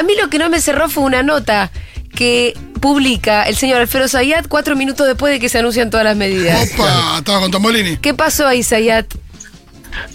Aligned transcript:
A 0.00 0.02
mí 0.02 0.14
lo 0.20 0.30
que 0.30 0.38
no 0.38 0.48
me 0.48 0.60
cerró 0.62 0.88
fue 0.88 1.04
una 1.04 1.22
nota 1.22 1.70
que 2.16 2.56
publica 2.80 3.42
el 3.44 3.54
señor 3.54 3.82
Alfredo 3.82 4.08
Zayat 4.08 4.48
cuatro 4.48 4.74
minutos 4.74 5.06
después 5.06 5.30
de 5.32 5.38
que 5.38 5.50
se 5.50 5.58
anuncian 5.58 5.90
todas 5.90 6.04
las 6.04 6.16
medidas. 6.16 6.70
Opa, 6.74 7.16
estaba 7.18 7.40
con 7.40 7.50
Tombolini. 7.50 7.98
¿Qué 7.98 8.14
pasó 8.14 8.46
ahí, 8.46 8.62
Zayat? 8.62 9.06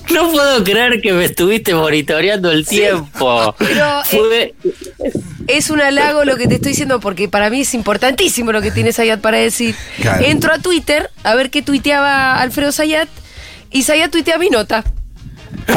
No 0.09 0.31
puedo 0.31 0.63
creer 0.63 1.01
que 1.01 1.13
me 1.13 1.25
estuviste 1.25 1.75
monitoreando 1.75 2.49
el 2.51 2.65
tiempo. 2.65 3.53
Pero, 3.59 3.99
eh, 3.99 4.03
Fue- 4.05 4.55
Es 5.47 5.69
un 5.69 5.79
halago 5.81 6.25
lo 6.25 6.37
que 6.37 6.47
te 6.47 6.55
estoy 6.55 6.71
diciendo 6.71 6.99
porque 6.99 7.29
para 7.29 7.51
mí 7.51 7.61
es 7.61 7.75
importantísimo 7.75 8.51
lo 8.51 8.61
que 8.63 8.71
tiene 8.71 8.91
Zayat 8.91 9.21
para 9.21 9.37
decir. 9.37 9.75
Claro. 10.01 10.25
Entro 10.25 10.51
a 10.51 10.57
Twitter 10.57 11.11
a 11.23 11.35
ver 11.35 11.51
qué 11.51 11.61
tuiteaba 11.61 12.41
Alfredo 12.41 12.71
Zayat 12.71 13.07
y 13.69 13.83
Zayat 13.83 14.09
tuitea 14.09 14.39
mi 14.39 14.49
nota. 14.49 14.83
No 15.67 15.73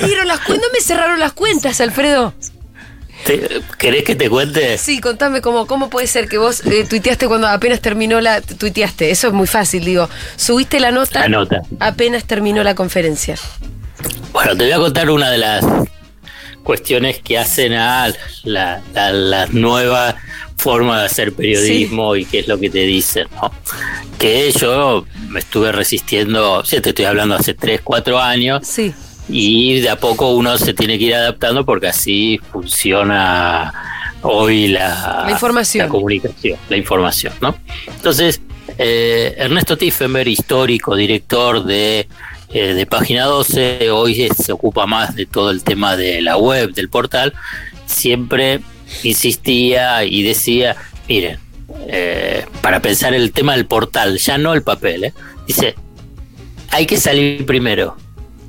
me 0.00 0.06
dieron 0.06 0.28
las 0.28 0.40
cuentas, 0.40 0.68
no 0.68 0.72
me 0.72 0.80
cerraron 0.82 1.18
las 1.20 1.32
cuentas, 1.32 1.80
Alfredo. 1.80 2.34
Te- 3.24 3.60
¿Querés 3.78 4.04
que 4.04 4.14
te 4.16 4.28
cuente? 4.30 4.78
Sí, 4.78 5.00
contame 5.00 5.40
cómo, 5.40 5.66
cómo 5.66 5.90
puede 5.90 6.06
ser 6.06 6.28
que 6.28 6.38
vos 6.38 6.64
eh, 6.66 6.86
tuiteaste 6.88 7.26
cuando 7.28 7.46
apenas 7.48 7.80
terminó 7.80 8.20
la. 8.20 8.40
Tuiteaste, 8.40 9.10
eso 9.10 9.28
es 9.28 9.32
muy 9.32 9.46
fácil, 9.46 9.84
digo. 9.84 10.08
Subiste 10.36 10.80
la 10.80 10.90
nota. 10.90 11.20
La 11.20 11.28
nota. 11.28 11.62
Apenas 11.80 12.24
terminó 12.24 12.62
la 12.64 12.74
conferencia. 12.74 13.36
Bueno, 14.32 14.56
te 14.56 14.64
voy 14.64 14.72
a 14.72 14.76
contar 14.78 15.10
una 15.10 15.30
de 15.30 15.38
las 15.38 15.64
cuestiones 16.62 17.18
que 17.22 17.38
hacen 17.38 17.72
a 17.74 18.12
la, 18.44 18.80
la- 18.94 19.12
la 19.12 19.46
nueva 19.46 20.16
forma 20.56 21.00
de 21.00 21.06
hacer 21.06 21.32
periodismo 21.32 22.16
y 22.16 22.24
qué 22.24 22.40
es 22.40 22.48
lo 22.48 22.58
que 22.58 22.68
te 22.68 22.80
dicen, 22.80 23.28
¿no? 23.40 23.52
Que 24.18 24.50
yo 24.52 25.06
me 25.28 25.38
estuve 25.40 25.70
resistiendo, 25.72 26.62
ya 26.64 26.80
te 26.82 26.88
estoy 26.90 27.04
hablando 27.04 27.36
hace 27.36 27.54
3, 27.54 27.80
4 27.84 28.18
años, 28.18 28.66
Sí. 28.66 28.92
Y 29.28 29.80
de 29.80 29.90
a 29.90 29.96
poco 29.96 30.30
uno 30.30 30.56
se 30.58 30.74
tiene 30.74 30.98
que 30.98 31.04
ir 31.04 31.14
adaptando 31.14 31.64
porque 31.64 31.88
así 31.88 32.40
funciona 32.50 33.72
hoy 34.22 34.68
la, 34.68 35.24
La 35.26 35.32
información. 35.32 35.86
la 35.86 35.90
comunicación, 35.90 36.58
la 36.68 36.76
información, 36.76 37.32
¿no? 37.40 37.56
Entonces, 37.86 38.40
eh, 38.78 39.34
Ernesto 39.38 39.76
Tiffenberg, 39.76 40.28
histórico, 40.28 40.96
director 40.96 41.64
de, 41.64 42.08
eh, 42.52 42.74
de 42.74 42.86
Página 42.86 43.24
12, 43.24 43.90
hoy 43.90 44.28
se 44.36 44.52
ocupa 44.52 44.86
más 44.86 45.14
de 45.14 45.26
todo 45.26 45.50
el 45.50 45.62
tema 45.62 45.96
de 45.96 46.22
la 46.22 46.36
web, 46.36 46.72
del 46.72 46.88
portal, 46.88 47.32
siempre 47.86 48.60
insistía 49.02 50.04
y 50.04 50.22
decía, 50.22 50.76
miren, 51.08 51.38
eh, 51.88 52.46
para 52.62 52.80
pensar 52.80 53.14
el 53.14 53.32
tema 53.32 53.54
del 53.54 53.66
portal, 53.66 54.18
ya 54.18 54.38
no 54.38 54.54
el 54.54 54.62
papel, 54.62 55.04
¿eh? 55.04 55.14
dice, 55.46 55.74
hay 56.70 56.86
que 56.86 56.96
salir 56.96 57.44
primero. 57.46 57.96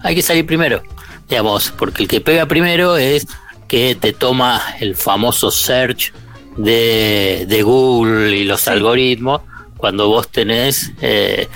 Hay 0.02 0.16
que 0.16 0.22
salir 0.22 0.46
primero. 0.46 0.82
Digamos, 1.28 1.72
porque 1.78 2.04
el 2.04 2.08
que 2.10 2.22
pega 2.22 2.46
primero 2.48 2.98
es 2.98 3.28
que 3.68 3.96
te 3.96 4.14
toma 4.14 4.62
el 4.80 4.96
famoso 4.96 5.52
search 5.52 6.12
de, 6.58 7.46
de 7.48 7.62
Google 7.62 8.36
y 8.36 8.44
los 8.46 8.68
algoritmos 8.68 9.42
cuando 9.78 10.08
vos 10.10 10.28
tenés 10.30 10.92
eh, 11.02 11.48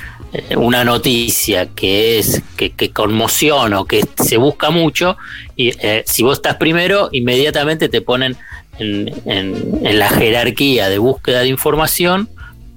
una 0.55 0.83
noticia 0.86 1.67
que 1.73 2.19
es 2.19 2.41
que, 2.55 2.71
que 2.71 2.91
conmociona 2.91 3.80
o 3.81 3.86
que 3.86 4.05
se 4.23 4.38
busca 4.38 4.69
mucho 4.69 5.17
y 5.55 5.69
eh, 5.86 6.03
si 6.05 6.23
vos 6.23 6.38
estás 6.38 6.55
primero 6.55 7.09
inmediatamente 7.11 7.89
te 7.89 8.02
ponen 8.02 8.38
en, 8.80 9.11
en- 9.25 9.80
en 9.86 9.99
la 9.99 10.09
jerarquía 10.09 10.88
de 10.89 10.99
búsqueda 10.99 11.39
de 11.41 11.47
información 11.49 12.30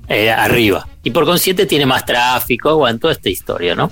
eh, 0.09 0.31
arriba. 0.31 0.89
Y 1.05 1.11
por 1.11 1.25
consiguiente 1.27 1.67
tiene 1.67 1.87
más 1.87 2.05
tráfico 2.07 2.77
bueno 2.77 2.99
toda 2.99 3.13
esta 3.13 3.29
historia 3.29 3.75
no 3.75 3.91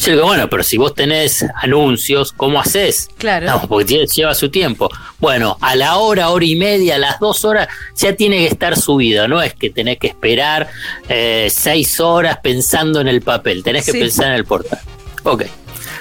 yo 0.00 0.12
digo, 0.12 0.26
bueno, 0.26 0.48
pero 0.50 0.62
si 0.62 0.76
vos 0.76 0.94
tenés 0.94 1.44
anuncios, 1.62 2.32
¿cómo 2.32 2.60
haces? 2.60 3.08
Claro. 3.18 3.46
No, 3.46 3.68
porque 3.68 4.06
lleva 4.06 4.34
su 4.34 4.48
tiempo. 4.50 4.88
Bueno, 5.18 5.56
a 5.60 5.76
la 5.76 5.96
hora, 5.98 6.30
hora 6.30 6.44
y 6.44 6.56
media, 6.56 6.96
a 6.96 6.98
las 6.98 7.20
dos 7.20 7.44
horas, 7.44 7.68
ya 7.96 8.14
tiene 8.14 8.38
que 8.38 8.46
estar 8.46 8.76
subido. 8.76 9.28
No 9.28 9.40
es 9.42 9.54
que 9.54 9.70
tenés 9.70 9.98
que 9.98 10.08
esperar 10.08 10.68
eh, 11.08 11.48
seis 11.50 12.00
horas 12.00 12.38
pensando 12.42 13.00
en 13.00 13.08
el 13.08 13.22
papel, 13.22 13.62
tenés 13.62 13.84
que 13.86 13.92
Sí. 13.92 13.98
pensar 14.00 14.26
en 14.28 14.34
el 14.34 14.44
portal. 14.44 14.80
Ok. 15.24 15.44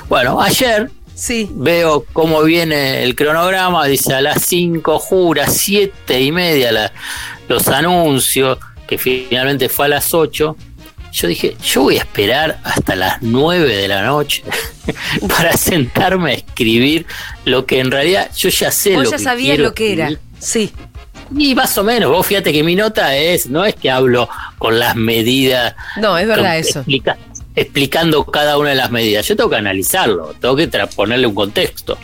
Bueno, 0.10 0.42
ayer 0.42 0.90
Sí. 1.14 1.48
veo 1.54 2.04
cómo 2.14 2.42
viene 2.44 3.04
el 3.04 3.16
cronograma, 3.16 3.86
dice 3.86 4.14
a 4.16 4.22
las 4.22 4.44
5 4.44 4.98
jura, 4.98 5.48
siete 5.48 6.20
y 6.22 6.32
media 6.32 6.72
la- 6.72 6.92
los 7.48 7.68
anuncios, 7.68 8.58
que 8.88 8.98
finalmente 8.98 9.70
fue 9.70 9.86
a 9.86 9.90
las 9.90 10.14
8. 10.14 10.56
Yo 11.12 11.28
dije, 11.28 11.56
yo 11.64 11.82
voy 11.84 11.96
a 11.98 12.00
esperar 12.00 12.60
hasta 12.64 12.96
las 12.96 13.22
9 13.22 13.76
de 13.76 13.88
la 13.88 14.02
noche 14.04 14.44
para 15.28 15.56
sentarme 15.58 16.32
a 16.32 16.34
escribir 16.36 17.06
lo 17.46 17.66
que 17.66 17.80
en 17.80 17.92
realidad 17.92 18.30
yo 18.36 18.50
ya 18.50 18.72
sé 18.72 18.96
Vos 18.96 19.04
lo 19.06 19.12
ya 19.12 19.18
que 19.18 19.24
sabías 19.24 19.56
quiero 19.56 19.64
lo 19.70 19.74
que 19.74 19.94
era. 19.94 20.04
escribir. 20.10 20.20
Sí. 20.40 20.72
Y 21.38 21.56
más 21.56 21.78
o 21.78 21.84
menos, 21.84 22.12
vos 22.12 22.26
fíjate 22.26 22.52
que 22.52 22.64
mi 22.64 22.76
nota 22.76 23.16
es, 23.16 23.48
no 23.48 23.64
es 23.66 23.76
que 23.76 23.90
hablo 23.92 24.28
con 24.58 24.80
las 24.80 24.96
medidas 24.96 25.76
No, 25.98 26.18
es 26.18 26.28
verdad 26.28 26.52
con- 26.52 26.60
eso. 26.60 26.80
explica- 26.80 27.18
explicando 27.56 28.26
cada 28.26 28.58
una 28.58 28.70
de 28.70 28.76
las 28.76 28.92
medidas. 28.92 29.28
Yo 29.28 29.36
tengo 29.36 29.50
que 29.50 29.56
analizarlo, 29.58 30.34
tengo 30.40 30.56
que 30.56 30.68
ponerle 30.96 31.28
un 31.28 31.36
contexto. 31.36 31.98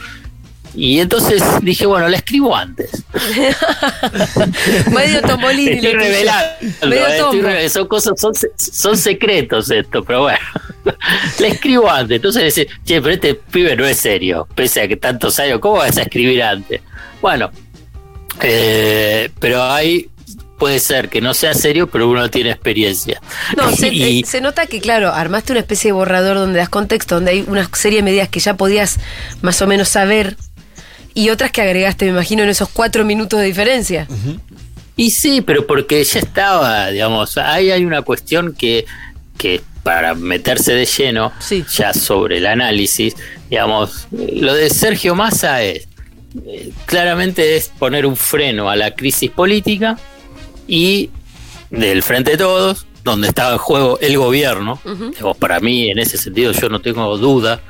Y 0.75 0.99
entonces 0.99 1.41
dije, 1.61 1.85
bueno, 1.85 2.07
la 2.07 2.17
escribo 2.17 2.55
antes. 2.55 3.03
Medio 4.91 5.21
Tombolini. 5.21 5.71
Estoy 5.71 5.93
revelando, 5.93 6.47
Medio 6.85 7.07
eh, 7.07 7.65
estoy 7.65 7.69
son 7.69 7.87
cosas, 7.87 8.19
son, 8.19 8.33
son 8.57 8.97
secretos 8.97 9.71
esto, 9.71 10.03
pero 10.03 10.23
bueno. 10.23 10.39
la 11.39 11.47
escribo 11.47 11.89
antes. 11.89 12.17
Entonces 12.17 12.43
dice, 12.43 12.67
che, 12.85 13.01
pero 13.01 13.13
este 13.13 13.35
pibe 13.35 13.75
no 13.75 13.85
es 13.85 13.97
serio, 13.97 14.47
pese 14.55 14.81
a 14.81 14.87
que 14.87 14.97
tantos 14.97 15.39
años, 15.39 15.59
¿cómo 15.59 15.77
vas 15.77 15.97
a 15.97 16.03
escribir 16.03 16.43
antes? 16.43 16.81
Bueno, 17.21 17.51
eh, 18.41 19.29
pero 19.39 19.63
ahí 19.63 20.09
puede 20.57 20.79
ser 20.79 21.09
que 21.09 21.21
no 21.21 21.33
sea 21.33 21.53
serio, 21.53 21.87
pero 21.87 22.09
uno 22.09 22.29
tiene 22.29 22.51
experiencia. 22.51 23.21
No, 23.55 23.71
se, 23.75 23.89
Y- 23.89 24.21
eh, 24.21 24.25
se 24.25 24.41
nota 24.41 24.67
que, 24.67 24.79
claro, 24.79 25.13
armaste 25.13 25.53
una 25.53 25.61
especie 25.61 25.89
de 25.89 25.93
borrador 25.93 26.37
donde 26.37 26.59
das 26.59 26.69
contexto, 26.69 27.15
donde 27.15 27.31
hay 27.31 27.45
una 27.47 27.69
serie 27.73 27.99
de 27.99 28.03
medidas 28.03 28.29
que 28.29 28.39
ya 28.39 28.55
podías 28.55 28.99
más 29.41 29.61
o 29.61 29.67
menos 29.67 29.89
saber 29.89 30.37
y 31.17 31.31
otras 31.31 31.51
que 31.51 31.61
agregaste, 31.63 32.05
me 32.05 32.11
imagino, 32.11 32.43
en 32.43 32.49
esos 32.49 32.69
cuatro 32.69 33.03
minutos 33.03 33.39
de 33.39 33.47
diferencia. 33.47 34.07
Y 34.95 35.09
sí, 35.11 35.41
pero 35.41 35.65
porque 35.65 36.03
ya 36.03 36.19
estaba, 36.19 36.89
digamos, 36.91 37.37
ahí 37.39 37.71
hay 37.71 37.85
una 37.85 38.03
cuestión 38.03 38.53
que, 38.53 38.85
que 39.37 39.61
para 39.81 40.13
meterse 40.13 40.73
de 40.73 40.85
lleno 40.85 41.31
Sí. 41.39 41.65
ya 41.75 41.91
sobre 41.93 42.37
el 42.37 42.45
análisis, 42.45 43.15
digamos, 43.49 44.07
lo 44.11 44.53
de 44.53 44.69
Sergio 44.69 45.15
Massa 45.15 45.63
es, 45.63 45.87
claramente 46.85 47.55
es 47.57 47.69
poner 47.79 48.05
un 48.05 48.15
freno 48.15 48.69
a 48.69 48.75
la 48.75 48.91
crisis 48.91 49.31
política 49.31 49.97
y 50.67 51.09
del 51.71 52.03
Frente 52.03 52.31
de 52.31 52.37
Todos, 52.37 52.85
donde 53.03 53.27
estaba 53.29 53.53
en 53.53 53.57
juego 53.57 53.97
el 54.01 54.17
gobierno, 54.19 54.79
digamos, 54.85 55.37
para 55.37 55.59
mí 55.61 55.89
en 55.89 55.97
ese 55.97 56.17
sentido 56.19 56.51
yo 56.51 56.69
no 56.69 56.79
tengo 56.79 57.17
duda 57.17 57.61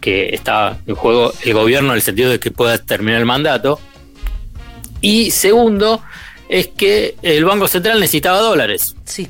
que 0.00 0.34
estaba 0.34 0.78
en 0.86 0.94
juego 0.94 1.32
el 1.44 1.54
gobierno 1.54 1.90
en 1.90 1.96
el 1.96 2.02
sentido 2.02 2.30
de 2.30 2.40
que 2.40 2.50
pueda 2.50 2.78
terminar 2.78 3.20
el 3.20 3.26
mandato. 3.26 3.80
Y 5.00 5.30
segundo, 5.30 6.02
es 6.48 6.68
que 6.68 7.16
el 7.22 7.44
Banco 7.44 7.68
Central 7.68 8.00
necesitaba 8.00 8.40
dólares. 8.40 8.94
Sí. 9.04 9.28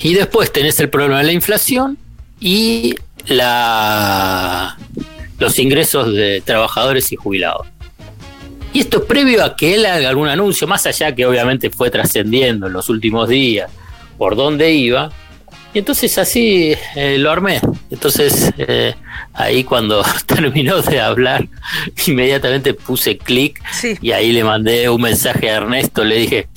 Y 0.00 0.14
después 0.14 0.52
tenés 0.52 0.78
el 0.80 0.90
problema 0.90 1.18
de 1.18 1.24
la 1.24 1.32
inflación 1.32 1.98
y 2.40 2.94
la 3.26 4.76
los 5.38 5.58
ingresos 5.58 6.12
de 6.12 6.42
trabajadores 6.44 7.12
y 7.12 7.16
jubilados. 7.16 7.66
Y 8.72 8.80
esto 8.80 9.04
previo 9.04 9.44
a 9.44 9.56
que 9.56 9.74
él 9.74 9.86
haga 9.86 10.08
algún 10.08 10.28
anuncio, 10.28 10.66
más 10.66 10.86
allá 10.86 11.14
que 11.14 11.24
obviamente 11.24 11.70
fue 11.70 11.90
trascendiendo 11.90 12.66
en 12.66 12.72
los 12.72 12.88
últimos 12.88 13.28
días 13.28 13.70
por 14.18 14.36
dónde 14.36 14.72
iba. 14.72 15.10
Y 15.74 15.78
entonces 15.80 16.16
así 16.18 16.74
eh, 16.96 17.18
lo 17.18 17.30
armé. 17.30 17.60
Entonces 17.90 18.52
eh, 18.58 18.94
ahí 19.34 19.64
cuando 19.64 20.02
terminó 20.26 20.80
de 20.82 21.00
hablar, 21.00 21.46
inmediatamente 22.06 22.74
puse 22.74 23.18
clic 23.18 23.60
Sí. 23.72 23.96
y 24.00 24.12
ahí 24.12 24.32
le 24.32 24.44
mandé 24.44 24.88
un 24.88 25.00
mensaje 25.02 25.50
a 25.50 25.56
Ernesto, 25.56 26.04
le 26.04 26.16
dije, 26.16 26.48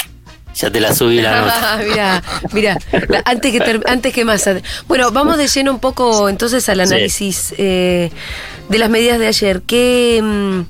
ya 0.56 0.70
te 0.70 0.80
la 0.80 0.94
subí 0.96 1.22
la 1.22 1.42
nota. 1.42 1.80
mira, 1.88 2.24
mira, 2.54 2.78
antes 3.26 3.52
que 3.52 3.80
antes 3.86 4.14
que 4.14 4.26
más. 4.26 4.50
Bueno, 4.88 5.12
vamos 5.12 5.38
de 5.38 5.48
lleno 5.48 5.72
un 5.72 5.80
poco 5.80 6.28
entonces 6.30 6.68
al 6.70 6.78
Sí. 6.78 6.82
análisis 6.94 7.54
eh, 7.58 8.12
de 8.72 8.80
las 8.80 8.90
medidas 8.90 9.20
de 9.20 9.28
ayer. 9.28 9.62
Que 9.62 10.20
mm, 10.24 10.62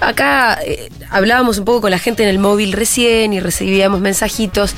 acá 0.00 0.58
eh, 0.64 0.88
hablábamos 1.10 1.58
un 1.58 1.64
poco 1.64 1.82
con 1.82 1.90
la 1.92 1.98
gente 1.98 2.22
en 2.24 2.28
el 2.28 2.38
móvil 2.38 2.72
recién 2.72 3.32
y 3.32 3.40
recibíamos 3.40 4.00
mensajitos. 4.00 4.74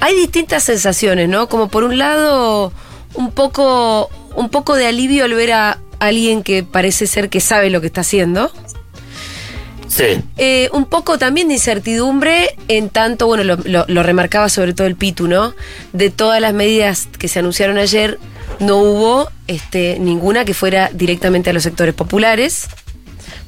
Hay 0.00 0.14
distintas 0.16 0.64
sensaciones, 0.64 1.28
¿no? 1.28 1.48
Como 1.48 1.68
por 1.68 1.84
un 1.84 1.96
lado 1.98 2.72
un 3.14 3.30
poco 3.32 4.10
un 4.34 4.50
poco 4.50 4.74
de 4.76 4.86
alivio 4.86 5.24
al 5.24 5.32
ver 5.32 5.52
a 5.52 5.78
alguien 5.98 6.42
que 6.42 6.62
parece 6.62 7.06
ser 7.06 7.30
que 7.30 7.40
sabe 7.40 7.70
lo 7.70 7.80
que 7.80 7.86
está 7.86 8.02
haciendo. 8.02 8.52
Sí, 9.88 10.20
Eh, 10.36 10.68
un 10.72 10.84
poco 10.84 11.16
también 11.16 11.48
de 11.48 11.54
incertidumbre 11.54 12.54
en 12.68 12.90
tanto, 12.90 13.26
bueno, 13.26 13.44
lo, 13.44 13.56
lo- 13.64 13.86
lo 13.88 14.02
remarcaba 14.02 14.48
sobre 14.50 14.74
todo 14.74 14.86
el 14.86 14.96
Pitu, 14.96 15.26
¿no? 15.28 15.54
De 15.94 16.10
todas 16.10 16.40
las 16.40 16.52
medidas 16.52 17.08
que 17.18 17.28
se 17.28 17.38
anunciaron 17.38 17.78
ayer, 17.78 18.18
no 18.60 18.76
hubo 18.78 19.28
este, 19.46 19.98
ninguna 19.98 20.44
que 20.44 20.54
fuera 20.54 20.90
directamente 20.92 21.50
a 21.50 21.52
los 21.52 21.62
sectores 21.62 21.94
populares. 21.94 22.68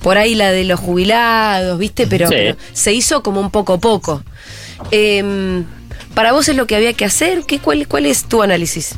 por 0.02 0.16
ahí 0.16 0.37
la 0.37 0.52
de 0.52 0.62
los 0.62 0.78
jubilados, 0.78 1.76
¿viste? 1.76 2.06
Pero, 2.06 2.28
Sí. 2.28 2.34
pero 2.37 2.56
se 2.72 2.93
hizo 2.93 3.22
como 3.25 3.40
un 3.40 3.50
poco 3.50 3.72
a 3.75 3.78
poco. 3.78 4.22
Em, 4.93 5.64
¿Para 6.14 6.31
vos 6.32 6.49
es 6.49 6.55
lo 6.56 6.66
que 6.69 6.76
había 6.76 6.93
que 6.93 7.05
hacer? 7.05 7.43
¿Qué, 7.46 7.58
cuál, 7.58 7.88
¿Cuál 7.88 8.06
es 8.06 8.25
tu 8.25 8.40
análisis? 8.43 8.94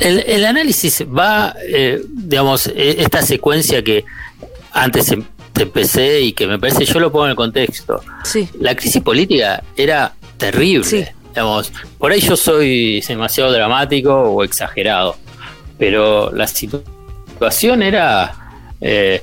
El, 0.00 0.20
el 0.26 0.44
análisis 0.44 1.04
va, 1.06 1.54
eh, 1.66 2.02
digamos, 2.10 2.66
eh, 2.68 2.96
esta 2.98 3.22
secuencia 3.22 3.82
que 3.82 4.04
antes 4.72 5.10
em- 5.10 5.24
empecé 5.58 6.20
y 6.20 6.32
que 6.32 6.46
me 6.46 6.58
parece, 6.58 6.84
yo 6.84 7.00
lo 7.00 7.10
pongo 7.10 7.24
en 7.26 7.30
el 7.30 7.36
contexto. 7.36 8.02
Sí. 8.24 8.48
La 8.60 8.74
crisis 8.74 9.02
política 9.02 9.62
era 9.76 10.14
terrible. 10.36 10.84
Sí. 10.84 11.04
Digamos, 11.36 11.70
por 11.98 12.12
ahí 12.12 12.20
yo 12.20 12.34
soy 12.34 13.02
demasiado 13.06 13.52
dramático 13.52 14.10
o 14.10 14.42
exagerado, 14.42 15.18
pero 15.78 16.32
la 16.32 16.46
situación 16.46 17.82
era 17.82 18.34
eh, 18.80 19.22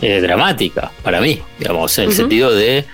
eh, 0.00 0.20
dramática 0.20 0.90
para 1.04 1.20
mí, 1.20 1.40
digamos, 1.60 1.96
en 1.98 2.06
el 2.06 2.12
sentido 2.14 2.52
de 2.52 2.84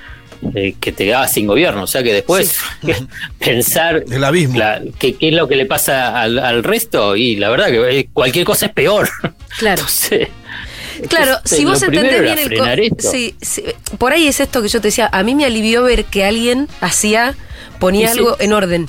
eh, 0.55 0.75
que 0.79 0.93
te 0.93 1.07
quedabas 1.07 1.33
sin 1.33 1.47
gobierno, 1.47 1.85
o 1.85 1.87
sea 1.87 2.03
que 2.03 2.13
después 2.13 2.59
pensar 3.39 4.05
El 4.11 4.23
abismo. 4.23 4.59
la- 4.59 4.83
que- 4.99 5.15
qué 5.15 5.29
es 5.29 5.35
lo 5.35 5.49
que 5.49 5.57
le 5.57 5.65
pasa 5.65 6.21
al, 6.21 6.39
al 6.39 6.63
resto 6.63 7.17
y 7.17 7.37
la 7.37 7.49
verdad 7.49 7.69
que 7.69 8.01
eh, 8.01 8.09
cualquier 8.13 8.45
cosa 8.45 8.67
es 8.67 8.73
peor. 8.73 9.09
Claro. 9.59 9.81
Entonces, 9.81 10.29
Claro, 11.09 11.33
entonces, 11.37 11.59
si 11.59 11.65
vos 11.65 11.83
entendés 11.83 12.23
bien 12.23 12.39
el 12.39 12.95
sí, 12.99 13.35
sí, 13.41 13.63
por 13.99 14.13
ahí 14.13 14.27
es 14.27 14.41
esto 14.41 14.63
que 14.63 14.69
yo 14.69 14.81
te 14.81 14.89
decía, 14.89 15.09
a 15.13 15.23
mí 15.23 15.35
me 15.35 15.45
alivió 15.45 15.83
ver 15.85 16.05
que 16.05 16.25
alguien 16.25 16.69
hacía 16.81 17.35
ponía 17.79 18.13
sí. 18.13 18.19
algo 18.19 18.37
en 18.41 18.53
orden. 18.53 18.89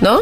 ¿No? 0.00 0.20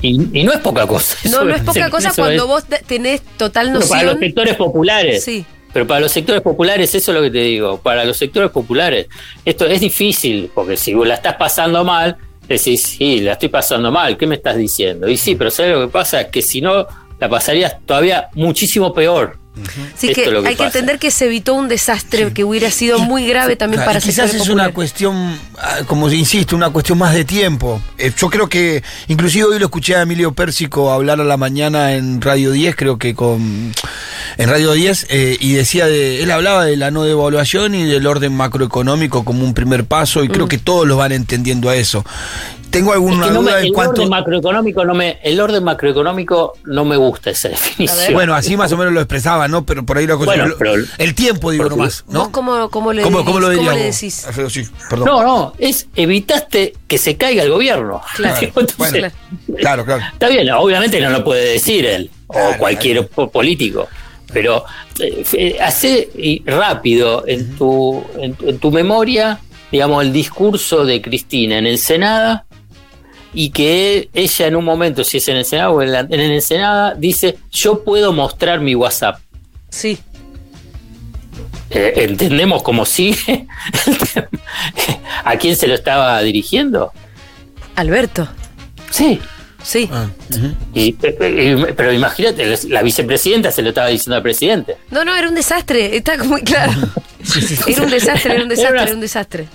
Y, 0.00 0.40
y 0.40 0.44
no 0.44 0.52
es 0.52 0.58
poca 0.60 0.86
cosa. 0.86 1.16
No, 1.24 1.30
eso 1.30 1.44
no 1.44 1.54
es 1.54 1.62
poca 1.62 1.90
cosa 1.90 2.08
es- 2.10 2.14
cuando 2.14 2.46
vos 2.46 2.64
te- 2.64 2.78
tenés 2.86 3.22
total 3.36 3.72
Pero 3.72 3.88
para 3.88 4.02
los 4.02 4.12
noción. 4.14 4.20
sectores 4.20 4.54
populares. 4.56 5.24
Sí. 5.24 5.44
Pero 5.72 5.86
para 5.86 6.00
los 6.00 6.12
sectores 6.12 6.40
populares, 6.42 6.94
eso 6.94 7.10
es 7.10 7.16
lo 7.16 7.22
que 7.22 7.30
te 7.30 7.38
digo. 7.38 7.78
Para 7.80 8.04
los 8.04 8.16
sectores 8.16 8.50
populares, 8.50 9.08
esto 9.44 9.66
es 9.66 9.80
difícil, 9.80 10.50
porque 10.54 10.76
si 10.76 10.94
vos 10.94 11.06
la 11.08 11.14
estás 11.14 11.34
pasando 11.36 11.82
mal, 11.84 12.16
decís, 12.46 12.82
sí, 12.82 13.20
la 13.20 13.32
estoy 13.32 13.48
pasando 13.48 13.90
mal, 13.90 14.16
¿qué 14.16 14.26
me 14.26 14.36
estás 14.36 14.56
diciendo? 14.56 15.08
Y 15.08 15.16
sí, 15.16 15.34
pero 15.34 15.50
¿sabes 15.50 15.72
lo 15.72 15.80
que 15.86 15.92
pasa? 15.92 16.28
Que 16.30 16.42
si 16.42 16.60
no, 16.60 16.86
la 17.18 17.28
pasarías 17.28 17.76
todavía 17.86 18.28
muchísimo 18.34 18.92
peor. 18.94 19.38
Sí, 19.96 20.10
Esto 20.10 20.42
que, 20.42 20.48
hay 20.48 20.56
que 20.56 20.64
entender 20.64 20.98
que 20.98 21.12
se 21.12 21.26
evitó 21.26 21.54
un 21.54 21.68
desastre 21.68 22.32
que 22.32 22.42
hubiera 22.42 22.72
sido 22.72 22.98
muy 22.98 23.24
grave 23.26 23.54
también 23.54 23.78
Claro, 23.82 23.92
para 23.92 24.00
quizás 24.00 24.34
es 24.34 24.48
una 24.48 24.70
cuestión, 24.72 25.38
ah, 25.58 25.80
como 25.86 26.10
insisto, 26.10 26.56
una 26.56 26.70
cuestión 26.70 26.98
más 26.98 27.14
de 27.14 27.24
tiempo. 27.24 27.80
Eh, 27.96 28.12
yo 28.16 28.28
creo 28.30 28.48
que, 28.48 28.82
inclusive 29.06 29.44
hoy 29.44 29.58
lo 29.60 29.66
escuché 29.66 29.94
a 29.94 30.02
Emilio 30.02 30.32
Pérsico 30.32 30.90
hablar 30.92 31.20
a 31.20 31.24
la 31.24 31.36
mañana 31.36 31.94
en 31.94 32.20
Radio 32.20 32.50
10, 32.50 32.74
creo 32.74 32.98
que 32.98 33.14
con 33.14 33.72
en 34.38 34.48
Radio 34.48 34.72
10, 34.72 35.06
eh, 35.10 35.36
y 35.38 35.52
decía 35.52 35.86
de, 35.86 36.22
él 36.24 36.32
hablaba 36.32 36.64
de 36.64 36.76
la 36.76 36.90
no 36.90 37.04
devaluación 37.04 37.76
y 37.76 37.84
del 37.84 38.08
orden 38.08 38.34
macroeconómico 38.34 39.24
como 39.24 39.44
un 39.44 39.54
primer 39.54 39.84
paso, 39.84 40.24
y 40.24 40.28
Mm. 40.28 40.32
creo 40.32 40.48
que 40.48 40.58
todos 40.58 40.86
lo 40.86 40.96
van 40.96 41.12
entendiendo 41.12 41.68
a 41.70 41.76
eso. 41.76 42.04
Tengo 42.74 42.90
Es 42.90 42.96
alguna 42.96 43.26
que 43.26 43.30
no 43.32 43.40
me- 43.42 43.50
duda 43.50 43.60
en 43.60 43.66
el 43.66 43.72
cuanto. 43.72 43.92
orden 43.92 44.08
macroeconómico 44.10 44.84
no 44.84 44.94
me, 44.94 45.18
el 45.22 45.40
orden 45.40 45.64
macroeconómico 45.64 46.52
no 46.64 46.84
me 46.84 46.96
gusta 46.96 47.30
esa 47.30 47.48
definición. 47.54 48.12
Bueno, 48.12 48.34
así 48.34 48.56
más 48.56 48.70
o 48.72 48.76
menos 48.76 48.92
lo 48.92 49.00
expresaba, 49.00 49.48
¿no? 49.48 49.64
Pero 49.64 49.86
por 49.86 49.96
ahí 49.96 50.06
la 50.06 50.16
cosa. 50.16 50.26
Bueno, 50.26 50.48
lo- 50.48 50.58
pero- 50.58 50.74
el 50.98 51.14
tiempo, 51.14 51.50
digo 51.50 51.68
nomás, 51.68 52.04
¿no? 52.08 52.18
¿Vos 52.20 52.28
cómo, 52.30 52.68
cómo 52.70 52.92
le, 52.92 53.02
¿Cómo, 53.02 53.22
lo 53.40 53.48
decís? 53.48 54.26
Alfredo, 54.26 54.50
sí, 54.50 54.66
perdón. 54.90 55.06
No, 55.08 55.22
no, 55.22 55.52
es 55.58 55.86
evitaste 55.96 56.74
que 56.86 56.98
se 56.98 57.16
caiga 57.16 57.42
el 57.44 57.50
gobierno. 57.50 58.02
Claro. 58.16 58.38
Entonces, 58.56 58.76
Bueno, 58.76 59.08
claro, 59.60 59.84
claro. 59.84 60.02
Está 60.12 60.28
bien, 60.28 60.50
obviamente 60.50 61.00
no 61.00 61.10
lo 61.10 61.24
puede 61.24 61.52
decir 61.52 61.84
él 61.86 62.10
Claro, 62.28 62.50
o 62.50 62.58
cualquier 62.58 63.06
po- 63.08 63.30
político, 63.30 63.86
pero 64.32 64.64
eh, 64.98 65.24
eh, 65.32 65.56
hace 65.60 66.08
y 66.16 66.42
rápido 66.44 67.24
en 67.26 67.56
tu, 67.56 68.02
en, 68.18 68.36
en 68.46 68.58
tu 68.58 68.70
memoria, 68.72 69.38
digamos, 69.70 70.02
el 70.04 70.12
discurso 70.12 70.84
de 70.84 71.00
Cristina 71.02 71.58
en 71.58 71.66
Ensenada 71.66 72.44
y 73.34 73.50
que 73.50 74.08
ella 74.14 74.46
en 74.46 74.56
un 74.56 74.64
momento, 74.64 75.04
si 75.04 75.18
es 75.18 75.28
en 75.28 75.36
Ensenada 75.38 75.70
o 75.70 75.82
en, 75.82 75.92
la- 75.92 76.00
en 76.00 76.20
Ensenada, 76.20 76.94
dice, 76.94 77.36
yo 77.50 77.82
puedo 77.84 78.12
mostrar 78.12 78.60
mi 78.60 78.74
WhatsApp. 78.74 79.18
Sí. 79.70 79.98
Eh, 81.70 81.92
¿Entendemos 82.08 82.62
cómo 82.62 82.84
sigue? 82.84 83.46
¿A 85.24 85.36
quién 85.36 85.56
se 85.56 85.66
lo 85.66 85.74
estaba 85.74 86.20
dirigiendo? 86.22 86.92
Alberto. 87.76 88.28
Sí, 88.90 89.18
Sí. 89.64 89.88
Ah. 89.90 90.08
Y, 90.74 90.92
pero 90.92 91.92
imagínate, 91.92 92.56
la 92.68 92.82
vicepresidenta 92.82 93.50
se 93.50 93.62
lo 93.62 93.70
estaba 93.70 93.88
diciendo 93.88 94.16
al 94.16 94.22
presidente. 94.22 94.76
No, 94.90 95.04
no, 95.04 95.16
era 95.16 95.28
un 95.28 95.34
desastre, 95.34 95.96
está 95.96 96.22
muy 96.22 96.42
claro. 96.42 96.72
Era 97.66 97.82
un 97.84 97.90
desastre, 97.90 98.34
era 98.34 98.42
un 98.42 98.50
desastre, 98.50 98.82
era 98.82 98.92
un 98.92 99.00
desastre. 99.00 99.48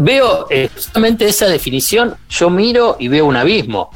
Veo 0.00 0.48
eh, 0.50 0.68
justamente 0.74 1.26
esa 1.26 1.46
definición, 1.46 2.16
yo 2.28 2.50
miro 2.50 2.96
y 2.98 3.06
veo 3.06 3.24
un 3.24 3.36
abismo 3.36 3.90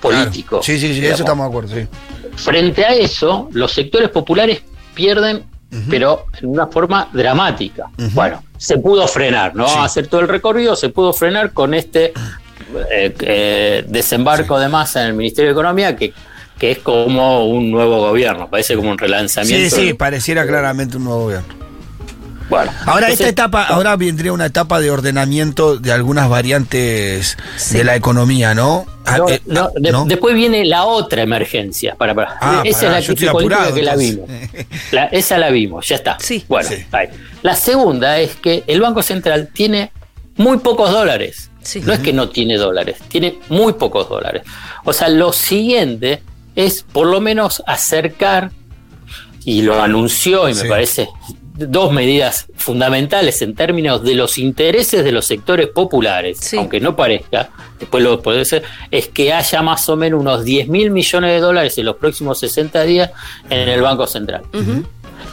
político. 0.00 0.60
Claro. 0.60 0.62
Sí, 0.62 0.78
sí, 0.78 0.88
sí, 0.88 0.94
digamos. 0.94 1.14
eso 1.14 1.22
estamos 1.24 1.44
de 1.44 1.48
acuerdo, 1.50 1.74
sí. 1.76 2.42
Frente 2.42 2.86
a 2.86 2.94
eso, 2.94 3.50
los 3.52 3.72
sectores 3.72 4.08
populares 4.08 4.62
pierden, 4.94 5.44
pero 5.90 6.24
en 6.40 6.48
una 6.48 6.66
forma 6.68 7.10
dramática. 7.12 7.90
Bueno, 8.14 8.42
se 8.56 8.78
pudo 8.78 9.06
frenar, 9.06 9.54
no 9.54 9.66
hacer 9.82 10.06
todo 10.06 10.22
el 10.22 10.28
recorrido, 10.28 10.76
se 10.76 10.88
pudo 10.88 11.12
frenar 11.12 11.52
con 11.52 11.74
este 11.74 12.14
eh, 12.90 13.14
eh, 13.20 13.84
desembarco 13.86 14.58
de 14.58 14.68
masa 14.68 15.02
en 15.02 15.08
el 15.08 15.14
Ministerio 15.14 15.48
de 15.50 15.52
Economía 15.52 15.96
que, 15.96 16.12
que 16.58 16.70
es 16.72 16.78
como 16.78 17.46
un 17.48 17.70
nuevo 17.70 17.98
gobierno, 18.00 18.48
parece 18.48 18.74
como 18.76 18.90
un 18.90 18.96
Sí, 18.98 19.04
relanzamiento. 19.04 19.76
sí, 19.76 19.92
pareciera 19.94 20.46
claramente 20.46 20.96
un 20.96 21.04
nuevo 21.04 21.20
gobierno. 21.24 21.54
Bueno, 22.48 22.70
Ahora, 22.86 23.06
entonces- 23.08 23.26
esta 23.26 23.28
etapa, 23.28 23.64
ahora 23.64 23.96
vendría 23.96 24.32
una 24.32 24.46
etapa 24.46 24.78
de 24.78 24.88
ordenamiento 24.92 25.78
de 25.78 25.90
algunas 25.90 26.28
variantes 26.28 27.36
Sí. 27.56 27.76
de 27.78 27.82
la 27.82 27.96
economía, 27.96 28.54
¿no? 28.54 28.86
Ah, 29.04 29.18
No, 29.18 29.28
eh, 29.28 29.42
no, 29.46 29.70
de- 29.74 29.90
¿no? 29.90 30.04
después 30.04 30.32
viene 30.36 30.64
la 30.64 30.84
otra 30.84 31.22
emergencia. 31.22 31.96
Para, 31.96 32.14
para. 32.14 32.36
Ah, 32.40 32.62
Esa 32.64 32.86
es 32.86 32.92
la 32.92 33.14
crisis 33.14 33.30
política 33.30 33.56
apurado, 33.56 33.74
que 33.74 33.82
la 33.82 33.96
vimos. 33.96 34.28
La- 34.92 35.06
esa 35.06 35.38
la 35.38 35.50
vimos, 35.50 35.88
ya 35.88 35.96
está. 35.96 36.18
Sí. 36.20 36.44
Bueno, 36.46 36.68
Sí. 36.68 36.84
ahí. 36.92 37.08
La 37.42 37.56
segunda 37.56 38.20
es 38.20 38.36
que 38.36 38.62
el 38.68 38.80
Banco 38.80 39.02
Central 39.02 39.48
tiene 39.52 39.90
muy 40.36 40.58
pocos 40.58 40.92
dólares. 40.92 41.50
Sí. 41.66 41.80
No 41.80 41.92
es 41.92 41.98
que 42.00 42.12
no 42.12 42.28
tiene 42.28 42.56
dólares, 42.56 42.98
tiene 43.08 43.38
muy 43.48 43.72
pocos 43.74 44.08
dólares. 44.08 44.42
O 44.84 44.92
sea, 44.92 45.08
lo 45.08 45.32
siguiente 45.32 46.22
es 46.54 46.82
por 46.82 47.06
lo 47.08 47.20
menos 47.20 47.62
acercar, 47.66 48.50
y 49.44 49.62
lo 49.62 49.80
anunció 49.80 50.48
y 50.48 50.54
me 50.54 50.62
Sí. 50.62 50.68
parece 50.68 51.08
dos 51.54 51.90
medidas 51.92 52.46
fundamentales 52.56 53.40
en 53.42 53.54
términos 53.54 54.02
de 54.04 54.14
los 54.14 54.36
intereses 54.38 55.02
de 55.04 55.12
los 55.12 55.24
sectores 55.26 55.68
populares, 55.68 56.38
Sí. 56.40 56.56
aunque 56.56 56.80
no 56.80 56.94
parezca, 56.96 57.48
después 57.78 58.02
lo 58.04 58.20
puede 58.20 58.44
ser, 58.44 58.62
es 58.90 59.08
que 59.08 59.32
haya 59.32 59.62
más 59.62 59.88
o 59.88 59.96
menos 59.96 60.20
unos 60.20 60.44
10 60.44 60.68
mil 60.68 60.90
millones 60.90 61.30
de 61.30 61.40
dólares 61.40 61.78
en 61.78 61.86
los 61.86 61.96
próximos 61.96 62.38
60 62.40 62.82
días 62.82 63.10
en 63.48 63.68
el 63.68 63.80
Banco 63.82 64.06
Central. 64.06 64.42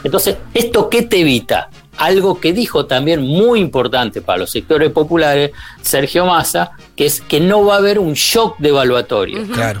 Entonces, 0.02 0.36
¿esto 0.54 0.88
qué 0.88 1.02
te 1.02 1.20
evita? 1.20 1.68
Algo 1.96 2.40
que 2.40 2.52
dijo 2.52 2.86
también 2.86 3.22
muy 3.22 3.60
importante 3.60 4.20
para 4.20 4.38
los 4.38 4.50
sectores 4.50 4.90
populares, 4.90 5.52
Sergio 5.82 6.26
Massa, 6.26 6.72
que 6.96 7.06
es 7.06 7.20
que 7.20 7.40
no 7.40 7.64
va 7.64 7.74
a 7.74 7.78
haber 7.78 7.98
un 7.98 8.14
shock 8.14 8.56
devaluatorio. 8.58 9.46
Claro. 9.48 9.80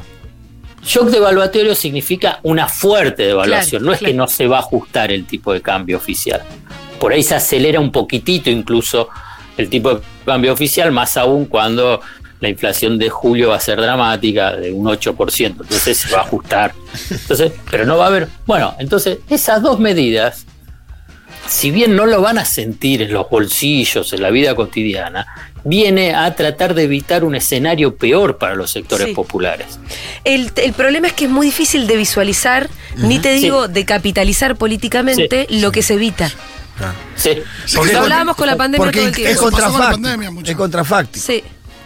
Shock 0.84 1.08
devaluatorio 1.08 1.74
significa 1.74 2.40
una 2.42 2.68
fuerte 2.68 3.24
devaluación, 3.24 3.80
Claro, 3.80 3.86
no 3.86 3.92
es 3.92 3.98
claro. 3.98 4.10
que 4.12 4.16
no 4.16 4.28
se 4.28 4.46
va 4.46 4.56
a 4.56 4.60
ajustar 4.60 5.10
el 5.10 5.24
tipo 5.26 5.52
de 5.52 5.62
cambio 5.62 5.96
oficial. 5.96 6.42
Por 7.00 7.12
ahí 7.12 7.22
se 7.22 7.34
acelera 7.34 7.80
un 7.80 7.90
poquitito 7.90 8.50
incluso 8.50 9.08
el 9.56 9.68
tipo 9.68 9.94
de 9.94 10.00
cambio 10.26 10.52
oficial, 10.52 10.92
más 10.92 11.16
aún 11.16 11.46
cuando 11.46 12.00
la 12.40 12.48
inflación 12.50 12.98
de 12.98 13.08
julio 13.08 13.48
va 13.50 13.56
a 13.56 13.60
ser 13.60 13.80
dramática, 13.80 14.54
de 14.56 14.72
un 14.72 14.84
8%, 14.84 15.46
entonces 15.46 15.96
se 15.96 16.10
va 16.12 16.18
a 16.18 16.22
ajustar. 16.24 16.74
Entonces, 17.10 17.52
pero 17.70 17.86
no 17.86 17.96
va 17.96 18.04
a 18.04 18.08
haber. 18.08 18.28
Bueno, 18.46 18.74
entonces 18.78 19.18
esas 19.30 19.62
dos 19.62 19.78
medidas, 19.80 20.44
si 21.46 21.70
bien 21.70 21.94
no 21.96 22.06
lo 22.06 22.20
van 22.20 22.38
a 22.38 22.44
sentir 22.44 23.02
en 23.02 23.12
los 23.12 23.28
bolsillos, 23.28 24.12
en 24.12 24.22
la 24.22 24.30
vida 24.30 24.54
cotidiana, 24.54 25.26
viene 25.64 26.14
a 26.14 26.34
tratar 26.34 26.74
de 26.74 26.82
evitar 26.84 27.24
un 27.24 27.34
escenario 27.34 27.96
peor 27.96 28.36
para 28.38 28.54
los 28.54 28.70
sectores 28.70 29.08
Sí. 29.08 29.14
populares. 29.14 29.78
El, 30.24 30.50
el 30.56 30.72
problema 30.74 31.06
es 31.06 31.12
que 31.14 31.24
es 31.24 31.30
muy 31.30 31.46
difícil 31.46 31.86
de 31.86 31.96
visualizar, 31.96 32.68
ni 32.96 33.18
te 33.18 33.36
Sí. 33.36 33.44
digo 33.44 33.68
de 33.68 33.84
capitalizar 33.84 34.56
políticamente 34.56 35.46
lo 35.50 35.72
que 35.72 35.82
se 35.82 35.94
evita. 35.94 36.30
Sí. 37.16 37.30
Porque 37.74 37.92
es 37.92 37.96
hablábamos 37.96 38.36
con 38.36 38.46
la 38.46 38.56
pandemia 38.56 38.90
todo 38.90 39.00
el 39.02 39.08
es 39.08 39.14
tiempo. 39.14 39.32
La 39.34 39.50
contrafáctico. 39.50 40.50
Es 40.50 40.56
contrafáctico. 40.56 41.24
Sí. 41.26 41.44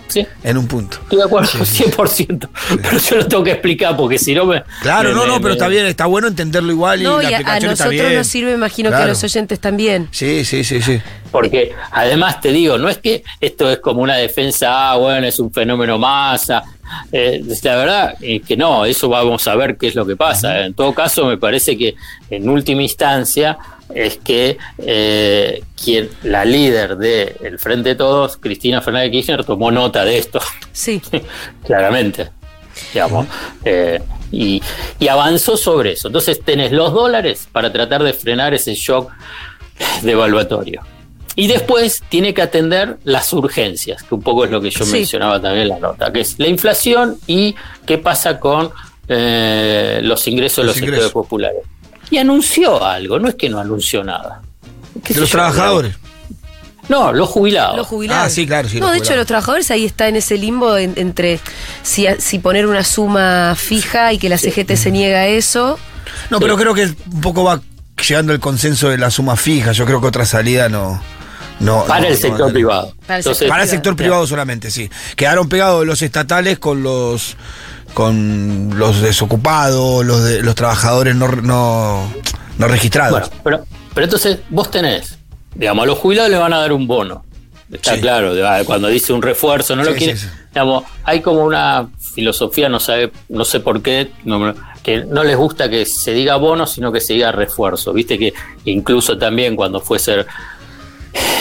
Sí. 0.09 0.27
En 0.43 0.57
un 0.59 0.67
punto. 0.67 0.99
Estoy 1.03 1.19
de 1.19 1.25
acuerdo, 1.25 1.49
100%. 1.51 2.49
Pero 2.83 2.99
yo 2.99 3.17
lo 3.17 3.27
tengo 3.29 3.45
que 3.45 3.53
explicar 3.53 3.97
porque 3.97 4.19
si 4.19 4.35
no 4.35 4.45
me. 4.47 4.63
Claro, 4.83 5.11
me- 5.11 5.15
no, 5.15 5.23
me- 5.23 5.27
no, 5.29 5.35
pero 5.37 5.49
me- 5.49 5.53
está 5.53 5.69
bien, 5.69 5.87
está 5.87 6.07
bueno 6.07 6.29
entenderlo 6.29 6.73
igual 6.73 7.01
y 7.01 7.05
No, 7.05 7.21
la 7.23 7.31
y 7.31 7.35
a, 7.35 7.61
nosotros 7.61 8.13
nos 8.13 8.27
sirve, 8.27 8.53
imagino 8.55 8.91
que 8.91 8.97
a 8.97 9.07
los 9.07 9.23
oyentes 9.23 9.61
también. 9.61 10.09
Sí, 10.11 10.45
sí, 10.45 10.65
sí, 10.65 10.81
sí. 10.83 11.01
Porque 11.31 11.73
además 11.91 12.41
te 12.41 12.51
digo, 12.53 12.79
no 12.79 12.89
es 12.89 12.99
que 12.99 13.23
esto 13.41 13.71
es 13.71 13.79
como 13.81 14.01
una 14.03 14.17
defensa, 14.17 14.93
ah, 14.93 14.97
bueno, 14.97 15.27
es 15.27 15.39
un 15.39 15.53
fenómeno 15.53 15.99
masa. 15.99 16.63
Eh, 17.13 17.43
la 17.63 17.77
verdad 17.77 18.15
es 18.21 18.41
que 18.43 18.57
no, 18.57 18.87
eso 18.87 19.11
vamos 19.11 19.47
a 19.47 19.55
ver 19.55 19.77
qué 19.77 19.89
es 19.89 19.95
lo 19.95 20.07
que 20.07 20.17
pasa. 20.17 20.65
En 20.65 20.73
todo 20.73 20.95
caso, 20.95 21.27
me 21.27 21.37
parece 21.37 21.77
que 21.77 21.95
en 22.31 22.49
última 22.49 22.81
instancia 22.83 23.59
es 23.95 24.19
que 24.19 24.59
eh, 24.79 25.63
quien 25.83 26.09
la 26.23 26.45
líder 26.45 26.97
del 26.97 27.59
Frente 27.59 27.91
de 27.91 27.95
Todos, 27.95 28.37
Cristina 28.37 28.81
Fernández 28.83 29.07
de 29.11 29.13
Kirchner, 29.19 29.45
tomó 29.45 29.71
nota 29.71 30.05
de 30.05 30.19
esto. 30.19 30.41
Sí. 30.73 31.01
claramente. 31.65 32.31
Digamos, 32.93 33.27
eh, 33.65 34.01
y, 34.31 34.63
y 35.01 35.09
avanzó 35.09 35.57
sobre 35.57 35.93
eso. 35.93 36.09
Entonces 36.09 36.41
tenés 36.45 36.71
los 36.73 36.93
dólares 36.93 37.49
para 37.51 37.73
tratar 37.73 38.03
de 38.03 38.13
frenar 38.13 38.55
ese 38.55 38.75
shock 38.75 39.11
devaluatorio. 40.03 40.83
Y 41.35 41.47
después 41.47 42.03
tiene 42.09 42.35
que 42.35 42.43
atender 42.43 42.99
las 43.05 43.33
urgencias, 43.33 44.03
que 44.03 44.15
un 44.15 44.23
poco 44.23 44.45
es 44.45 44.51
lo 44.51 44.61
que 44.61 44.71
yo 44.71 44.85
Sí. 44.85 44.93
mencionaba 44.93 45.41
también 45.41 45.63
en 45.65 45.69
la 45.69 45.79
nota, 45.79 46.13
que 46.13 46.21
es 46.21 46.37
la 46.39 46.49
inflación 46.49 47.17
y 47.29 47.55
qué 47.87 47.99
pasa 47.99 48.41
con 48.41 48.71
eh, 49.09 50.01
los 50.03 50.27
ingresos 50.27 50.59
de 50.59 50.67
Los 50.67 50.77
los 50.77 50.83
ingresos. 50.83 51.05
sectores 51.07 51.13
populares. 51.27 51.63
Y 52.11 52.19
anunció 52.19 52.85
algo, 52.85 53.19
no 53.19 53.29
es 53.29 53.35
que 53.35 53.49
no 53.49 53.59
anunció 53.59 54.03
nada. 54.05 54.41
¿Qué 55.03 55.09
De 55.09 55.15
sé 55.15 55.21
los 55.21 55.31
trabajadores. 55.31 55.95
No, 56.89 57.13
los 57.13 57.29
jubilados. 57.29 57.77
Los 57.77 57.87
jubilados. 57.87 58.27
Ah, 58.27 58.31
sí, 58.31 58.47
claro, 58.47 58.67
sí, 58.69 58.81
No, 58.81 58.91
de 58.91 58.99
hecho, 58.99 59.15
los 59.15 59.27
trabajadores 59.27 59.71
ahí 59.71 59.85
está 59.85 60.09
en 60.09 60.17
ese 60.17 60.39
limbo 60.39 60.77
en- 60.79 60.95
entre 60.97 61.39
si, 61.83 62.07
si 62.19 62.39
poner 62.39 62.67
una 62.67 62.83
suma 62.83 63.55
fija 63.57 64.13
y 64.15 64.19
que 64.19 64.31
la 64.31 64.39
CGT 64.39 64.75
se 64.77 64.91
niega 64.91 65.19
a 65.19 65.27
eso. 65.27 65.79
No, 66.31 66.41
pero 66.41 66.57
creo 66.57 66.73
que 66.73 66.85
un 67.13 67.21
poco 67.21 67.45
va 67.45 67.61
llegando 68.09 68.33
el 68.33 68.41
consenso 68.41 68.89
de 68.89 68.97
la 68.97 69.11
suma 69.11 69.37
fija. 69.37 69.73
Yo 69.73 69.85
creo 69.85 70.01
que 70.01 70.07
otra 70.07 70.25
salida 70.25 70.71
no. 70.71 70.99
no 71.61 71.85
Para 71.85 72.01
no- 72.01 72.07
el 72.07 72.13
no 72.15 72.19
sector 72.21 72.53
privado. 72.55 72.95
Para 73.07 73.17
el 73.17 73.21
Entonces, 73.21 73.39
sector 73.41 73.49
Para 73.51 73.63
el 73.65 73.69
sector 73.69 73.95
privado. 73.97 74.13
privado 74.15 74.27
solamente, 74.27 74.71
sí. 74.71 74.89
Quedaron 75.15 75.49
pegados 75.51 75.85
los 75.87 76.01
estatales 76.01 76.59
con 76.59 76.83
los 76.83 77.37
con 77.95 78.79
los 78.79 79.01
desocupados, 79.01 80.05
los 80.05 80.23
de, 80.25 80.43
los 80.43 80.55
trabajadores 80.55 81.17
no, 81.17 81.29
no, 81.29 82.13
no 82.59 82.69
registrados. 82.69 83.13
Bueno, 83.13 83.29
pero, 83.45 83.65
pero 83.95 84.05
entonces 84.05 84.39
vos 84.51 84.71
tenés, 84.71 85.19
digamos, 85.55 85.83
a 85.83 85.87
los 85.87 85.99
jubilados 85.99 86.31
le 86.31 86.37
van 86.39 86.53
a 86.53 86.59
dar 86.59 86.73
un 86.73 86.87
bono. 86.87 87.25
Está 87.73 87.95
Sí. 87.97 88.01
claro, 88.01 88.33
ah, 88.47 88.61
cuando 88.65 88.89
dice 88.89 89.13
un 89.13 89.21
refuerzo, 89.21 89.77
no 89.77 89.85
lo 89.85 89.95
quiere. 89.95 90.17
sí. 90.17 90.27
Digamos, 90.55 90.85
hay 91.05 91.21
como 91.21 91.45
una 91.45 91.89
filosofía, 92.15 92.69
no 92.71 92.81
sabe, 92.81 93.13
no 93.29 93.45
sé 93.45 93.61
por 93.61 93.83
qué, 93.83 94.11
no- 94.25 94.55
que 94.83 95.05
no 95.05 95.23
les 95.23 95.37
gusta 95.37 95.69
que 95.69 95.85
se 95.85 96.13
diga 96.15 96.37
bono, 96.37 96.67
sino 96.67 96.91
que 96.91 97.01
se 97.03 97.13
diga 97.13 97.31
refuerzo. 97.31 97.93
Viste 97.93 98.19
que 98.19 98.33
incluso 98.65 99.19
también 99.19 99.55
cuando 99.55 99.81
fue 99.81 99.99
ser 99.99 100.27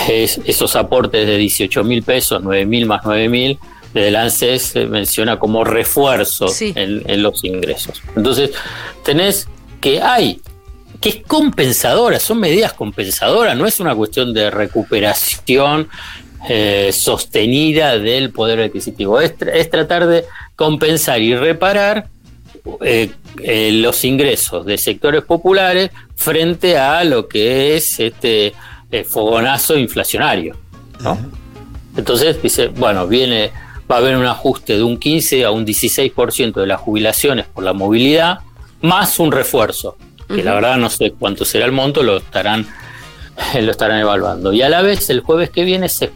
es- 0.10 0.40
esos 0.46 0.76
aportes 0.76 1.26
de 1.28 1.38
18 1.38 1.84
mil 1.84 2.04
pesos, 2.04 2.42
9 2.44 2.66
mil 2.66 2.86
más 2.86 3.02
9 3.06 3.30
mil, 3.30 3.58
desde 3.94 4.08
el 4.10 4.16
ANSES 4.16 4.62
se 4.62 4.86
menciona 4.86 5.40
como 5.40 5.64
refuerzo 5.64 6.48
Sí. 6.48 6.74
en, 6.76 7.04
en 7.10 7.22
los 7.24 7.44
ingresos. 7.44 8.02
Entonces, 8.16 8.52
tenés 9.04 9.48
que 9.82 10.02
hay, 10.02 10.42
que 11.02 11.10
es 11.10 11.16
compensadora, 11.28 12.20
son 12.20 12.40
medidas 12.40 12.74
compensadoras, 12.74 13.56
no 13.58 13.66
es 13.66 13.80
una 13.80 13.96
cuestión 13.96 14.34
de 14.34 14.50
recuperación 14.52 15.90
eh, 16.50 16.92
sostenida 16.94 17.98
del 17.98 18.32
poder 18.32 18.62
adquisitivo, 18.62 19.20
es, 19.20 19.38
tra- 19.38 19.52
es 19.54 19.70
tratar 19.70 20.08
de 20.08 20.26
compensar 20.56 21.22
y 21.22 21.36
reparar 21.36 22.08
eh, 22.82 23.10
eh, 23.42 23.72
los 23.74 24.04
ingresos 24.04 24.66
de 24.66 24.78
sectores 24.78 25.24
populares 25.24 25.90
frente 26.16 26.78
a 26.78 27.04
lo 27.04 27.28
que 27.28 27.76
es 27.76 28.00
este 28.00 28.54
eh, 28.92 29.04
fogonazo 29.04 29.78
inflacionario. 29.78 30.56
¿no? 31.02 31.18
Entonces 31.96 32.42
dice, 32.42 32.68
bueno, 32.68 33.08
viene, 33.08 33.52
va 33.90 33.96
a 33.96 34.00
haber 34.00 34.18
un 34.18 34.26
ajuste 34.26 34.76
de 34.78 34.84
un 34.84 34.98
15 34.98 35.46
a 35.46 35.52
un 35.52 35.66
16% 35.66 36.54
de 36.54 36.68
las 36.68 36.82
jubilaciones 36.82 37.46
por 37.48 37.64
la 37.64 37.74
movilidad, 37.74 38.40
más 38.82 39.20
un 39.20 39.32
refuerzo, 39.32 39.98
que 40.28 40.44
la 40.44 40.54
verdad 40.54 40.78
no 40.78 40.90
sé 40.90 41.14
cuánto 41.18 41.46
será 41.46 41.66
el 41.66 41.72
monto, 41.72 42.04
lo 42.04 42.18
estarán, 42.18 42.68
lo 43.62 43.72
estarán 43.72 44.00
evaluando. 44.00 44.54
Y 44.54 44.62
a 44.62 44.70
la 44.70 44.82
vez, 44.82 45.10
el 45.10 45.22
jueves 45.22 45.50
que 45.50 45.64
viene 45.64 45.90
se 45.90 46.12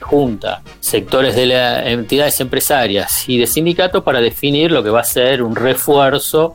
junta 0.00 0.62
sectores 0.80 1.34
de 1.34 1.46
las 1.46 1.86
entidades 1.86 2.40
empresarias 2.40 3.28
y 3.28 3.38
de 3.38 3.46
sindicatos 3.46 4.04
para 4.04 4.20
definir 4.20 4.70
lo 4.70 4.82
que 4.82 4.90
va 4.90 5.00
a 5.00 5.04
ser 5.04 5.42
un 5.42 5.56
refuerzo 5.56 6.52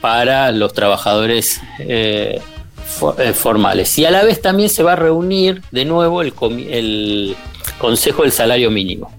para 0.00 0.52
los 0.52 0.72
trabajadores 0.72 1.60
eh, 1.80 2.40
eh, 3.18 3.32
formales. 3.32 3.98
Y 3.98 4.04
a 4.04 4.10
la 4.10 4.24
vez 4.24 4.40
también 4.40 4.68
se 4.68 4.82
va 4.82 4.92
a 4.92 4.96
reunir 4.96 5.62
de 5.70 5.84
nuevo 5.84 6.22
el, 6.22 6.32
el 6.70 7.36
Consejo 7.78 8.22
del 8.22 8.32
Salario 8.32 8.70
Mínimo. 8.70 9.15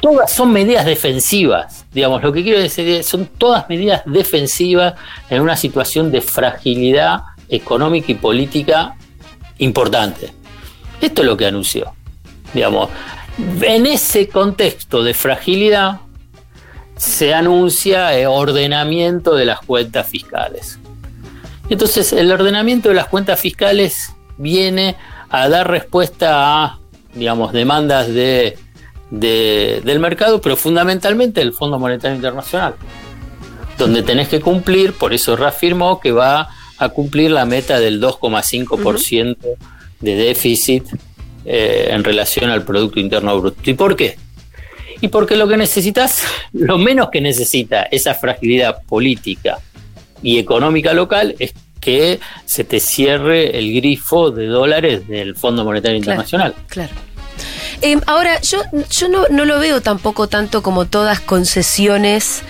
Todas 0.00 0.30
son 0.30 0.52
medidas 0.52 0.86
defensivas, 0.86 1.84
digamos, 1.92 2.22
lo 2.22 2.32
que 2.32 2.44
quiero 2.44 2.60
decir 2.60 2.86
es, 2.88 3.06
son 3.06 3.26
todas 3.26 3.68
medidas 3.68 4.02
defensivas 4.06 4.94
en 5.28 5.42
una 5.42 5.56
situación 5.56 6.12
de 6.12 6.20
fragilidad 6.20 7.22
económica 7.48 8.12
y 8.12 8.14
política 8.14 8.96
importante. 9.58 10.32
Esto 11.00 11.22
es 11.22 11.26
lo 11.26 11.36
que 11.36 11.46
anunció. 11.46 11.92
Digamos, 12.54 12.90
en 13.60 13.86
ese 13.86 14.28
contexto 14.28 15.02
de 15.02 15.14
fragilidad 15.14 16.00
se 16.96 17.34
anuncia 17.34 18.14
el 18.14 18.26
ordenamiento 18.26 19.34
de 19.34 19.44
las 19.44 19.60
cuentas 19.60 20.08
fiscales. 20.08 20.78
Entonces, 21.70 22.12
el 22.12 22.30
ordenamiento 22.32 22.88
de 22.88 22.94
las 22.94 23.06
cuentas 23.06 23.38
fiscales 23.38 24.12
viene 24.36 24.96
a 25.28 25.48
dar 25.48 25.70
respuesta 25.70 26.64
a, 26.64 26.78
digamos, 27.14 27.52
demandas 27.52 28.08
de, 28.08 28.58
de- 29.10 29.80
del 29.84 29.98
mercado, 30.00 30.40
pero 30.40 30.56
fundamentalmente 30.56 31.40
del 31.40 31.52
Fondo 31.52 31.78
Monetario 31.78 32.16
Internacional, 32.16 32.74
donde 33.78 34.02
tenés 34.02 34.28
que 34.28 34.40
cumplir, 34.40 34.92
por 34.92 35.12
eso 35.14 35.36
reafirmó 35.36 36.00
que 36.00 36.12
va 36.12 36.48
a 36.78 36.88
cumplir 36.90 37.30
la 37.30 37.44
meta 37.44 37.78
del 37.80 38.00
2,5% 38.00 39.36
de 40.00 40.14
déficit 40.14 40.84
eh, 41.44 41.88
en 41.90 42.04
relación 42.04 42.50
al 42.50 42.62
Producto 42.64 43.00
Interno 43.00 43.38
Bruto. 43.40 43.58
¿Y 43.70 43.74
por 43.74 43.96
qué? 43.96 44.16
Y 45.00 45.08
porque 45.08 45.36
lo 45.36 45.48
que 45.48 45.56
necesitas, 45.56 46.22
lo 46.52 46.76
menos 46.78 47.08
que 47.10 47.20
necesita 47.20 47.82
esa 47.84 48.14
fragilidad 48.14 48.82
política 48.82 49.58
y 50.22 50.38
económica 50.38 50.92
local 50.92 51.34
es 51.38 51.52
que 51.80 52.18
se 52.44 52.64
te 52.64 52.80
cierre 52.80 53.56
el 53.56 53.72
grifo 53.72 54.30
de 54.32 54.46
dólares 54.46 55.06
del 55.06 55.36
Fondo 55.36 55.64
Monetario 55.64 56.00
Claro, 56.00 56.20
Internacional. 56.22 56.54
Claro. 56.66 56.90
Eh, 57.82 58.00
ahora, 58.06 58.40
yo, 58.40 58.60
yo 58.90 59.08
no, 59.08 59.24
no 59.30 59.44
lo 59.44 59.58
veo 59.60 59.80
tampoco 59.80 60.28
tanto 60.28 60.62
como 60.62 60.86
todas 60.86 61.20
concesiones 61.20 62.40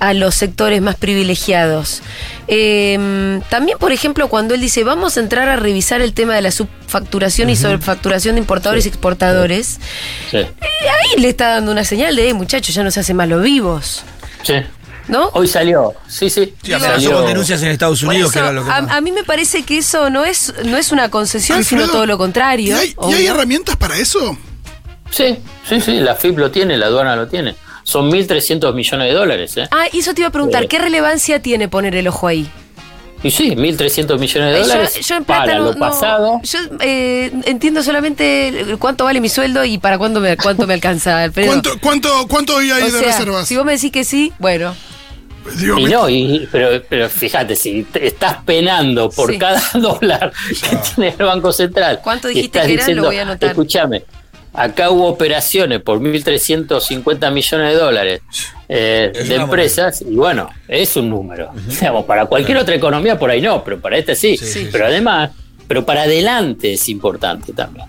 a 0.00 0.12
los 0.14 0.34
sectores 0.34 0.82
más 0.82 0.96
privilegiados. 0.96 2.02
Eh, 2.48 3.40
también, 3.48 3.78
por 3.78 3.92
ejemplo, 3.92 4.28
cuando 4.28 4.54
él 4.54 4.60
dice 4.60 4.84
vamos 4.84 5.16
a 5.16 5.20
entrar 5.20 5.48
a 5.48 5.56
revisar 5.56 6.00
el 6.02 6.12
tema 6.12 6.34
de 6.34 6.42
la 6.42 6.50
subfacturación 6.50 7.48
y 7.50 7.56
sobrefacturación 7.56 8.34
de 8.34 8.40
importadores 8.40 8.84
y 8.84 8.88
exportadores, 8.88 9.78
Sí. 10.30 10.38
eh, 10.38 10.48
ahí 10.60 11.20
le 11.20 11.28
está 11.28 11.48
dando 11.48 11.72
una 11.72 11.84
señal 11.84 12.14
de, 12.16 12.28
eh, 12.28 12.34
muchachos, 12.34 12.74
ya 12.74 12.82
no 12.82 12.90
se 12.90 13.00
hacen 13.00 13.16
más 13.16 13.28
los 13.28 13.42
vivos. 13.42 14.02
Sí. 14.42 14.54
¿No? 15.06 15.28
Hoy 15.34 15.46
salió, 15.48 15.92
sí, 16.08 16.30
sí. 16.30 16.54
Sí, 16.62 16.72
con 17.10 17.26
denuncias 17.26 17.60
en 17.62 17.68
Estados 17.68 18.02
Unidos, 18.02 18.30
eso, 18.30 18.32
que 18.32 18.38
era 18.38 18.52
lo 18.52 18.64
que 18.64 18.70
a, 18.70 18.76
a 18.76 19.00
mí 19.02 19.12
me 19.12 19.22
parece 19.22 19.62
que 19.62 19.76
eso 19.78 20.08
no 20.08 20.24
es, 20.24 20.54
no 20.64 20.78
es 20.78 20.92
una 20.92 21.10
concesión, 21.10 21.58
Alfredo, 21.58 21.82
sino 21.84 21.92
todo 21.92 22.06
lo 22.06 22.16
contrario. 22.16 22.74
¿Y 22.76 22.78
hay, 22.80 22.88
y 22.88 22.94
obvio. 22.96 23.16
hay 23.18 23.26
herramientas 23.26 23.76
para 23.76 23.98
eso? 23.98 24.38
Sí, 25.14 25.36
sí, 25.68 25.80
sí, 25.80 26.00
la 26.00 26.14
FIP 26.16 26.38
lo 26.38 26.50
tiene, 26.50 26.76
la 26.76 26.86
aduana 26.86 27.14
lo 27.14 27.28
tiene. 27.28 27.54
Son 27.84 28.10
1.300 28.10 28.74
millones 28.74 29.08
de 29.08 29.14
dólares, 29.14 29.56
¿eh? 29.58 29.68
Ah, 29.70 29.86
y 29.92 29.98
eso 29.98 30.12
te 30.14 30.22
iba 30.22 30.28
a 30.28 30.32
preguntar. 30.32 30.66
¿qué 30.68 30.78
relevancia 30.78 31.40
tiene 31.40 31.68
poner 31.68 31.94
el 31.94 32.08
ojo 32.08 32.26
ahí? 32.26 32.48
Y 33.22 33.30
sí, 33.30 33.50
1.300 33.56 34.18
millones 34.18 34.54
de 34.54 34.60
dólares 34.60 35.00
yo 35.06 35.14
en 35.16 35.24
plata 35.24 35.44
para 35.44 35.58
no- 35.58 35.64
lo 35.66 35.72
no- 35.74 35.78
pasado. 35.78 36.40
yo 36.42 36.58
eh, 36.80 37.30
entiendo 37.46 37.82
solamente 37.82 38.76
cuánto 38.78 39.04
vale 39.04 39.20
mi 39.20 39.28
sueldo 39.28 39.64
y 39.64 39.78
para 39.78 39.96
cuánto 39.98 40.20
me, 40.20 40.36
cuánto 40.36 40.66
me 40.66 40.74
alcanza, 40.74 41.22
Alfredo. 41.22 41.46
¿Cuánto, 41.48 41.70
cuánto, 41.80 42.26
cuánto 42.28 42.56
hoy 42.56 42.70
hay 42.70 42.82
O 42.82 42.86
de 42.86 42.90
sea, 42.90 43.02
reservas? 43.02 43.46
si 43.48 43.56
vos 43.56 43.64
me 43.64 43.72
decís 43.72 43.92
que 43.92 44.04
sí, 44.04 44.32
bueno. 44.38 44.74
Y 45.60 45.64
me- 45.66 45.88
no, 45.90 46.08
y, 46.08 46.48
pero, 46.50 46.82
pero 46.88 47.08
fíjate, 47.08 47.54
si 47.54 47.84
te 47.84 48.06
estás 48.06 48.38
penando 48.44 49.08
por 49.10 49.30
Sí. 49.30 49.38
cada 49.38 49.62
dólar 49.74 50.32
que 50.48 50.76
tiene 50.94 51.14
el 51.18 51.24
Banco 51.26 51.52
Central. 51.52 52.00
¿Cuánto 52.02 52.28
dijiste 52.28 52.60
que 52.62 52.74
eran? 52.74 52.96
Lo 52.96 53.04
voy 53.04 53.16
a 53.18 53.22
anotar. 53.22 53.50
Escúchame, 53.50 54.04
acá 54.54 54.90
hubo 54.90 55.08
operaciones 55.08 55.82
por 55.82 56.00
1.350 56.00 57.32
millones 57.32 57.68
de 57.68 57.74
dólares 57.74 58.22
eh, 58.68 59.12
de 59.12 59.34
empresas, 59.34 60.02
y 60.02 60.14
bueno, 60.14 60.48
es 60.68 60.96
un 60.96 61.10
número. 61.10 61.50
Digamos, 61.66 62.04
para 62.04 62.26
cualquier 62.26 62.58
otra 62.58 62.74
economía 62.74 63.18
por 63.18 63.30
ahí 63.30 63.42
no, 63.42 63.62
pero 63.62 63.80
para 63.80 64.00
sí. 64.14 64.36
Sí, 64.36 64.38
sí, 64.38 64.68
pero 64.70 64.86
además, 64.86 65.30
pero 65.66 65.84
para 65.84 66.02
adelante 66.02 66.74
es 66.74 66.88
importante 66.88 67.52
también. 67.52 67.86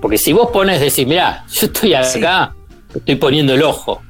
Porque 0.00 0.18
si 0.18 0.32
vos 0.32 0.50
pones 0.50 0.80
decir, 0.80 1.06
mirá, 1.06 1.44
yo 1.52 1.66
estoy 1.66 1.94
acá, 1.94 2.54
estoy 2.94 3.16
poniendo 3.16 3.54
el 3.54 3.62
ojo. 3.62 4.02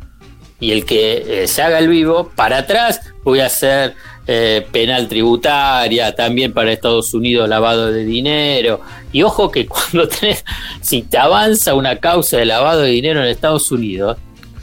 Y 0.61 0.73
el 0.73 0.85
que 0.85 1.45
eh, 1.45 1.49
se 1.49 1.63
haga 1.63 1.79
el 1.79 1.89
vivo, 1.89 2.31
para 2.37 2.59
atrás 2.59 3.01
voy 3.25 3.41
a 3.41 3.47
hacer 3.47 3.95
eh, 4.33 4.65
penal 4.71 5.09
tributaria, 5.09 6.15
también 6.15 6.53
para 6.53 6.71
Estados 6.71 7.13
Unidos 7.15 7.49
lavado 7.49 7.91
de 7.91 8.05
dinero. 8.05 8.81
Y 9.13 9.23
ojo 9.25 9.51
que 9.51 9.67
cuando 9.67 10.07
tenés, 10.21 10.45
si 10.81 11.03
te 11.03 11.19
avanza 11.19 11.75
una 11.75 11.97
causa 11.97 12.37
de 12.37 12.45
lavado 12.45 12.83
de 12.83 12.91
dinero 12.91 13.21
en 13.25 13.27
Estados 13.27 13.73
Unidos, 13.73 14.19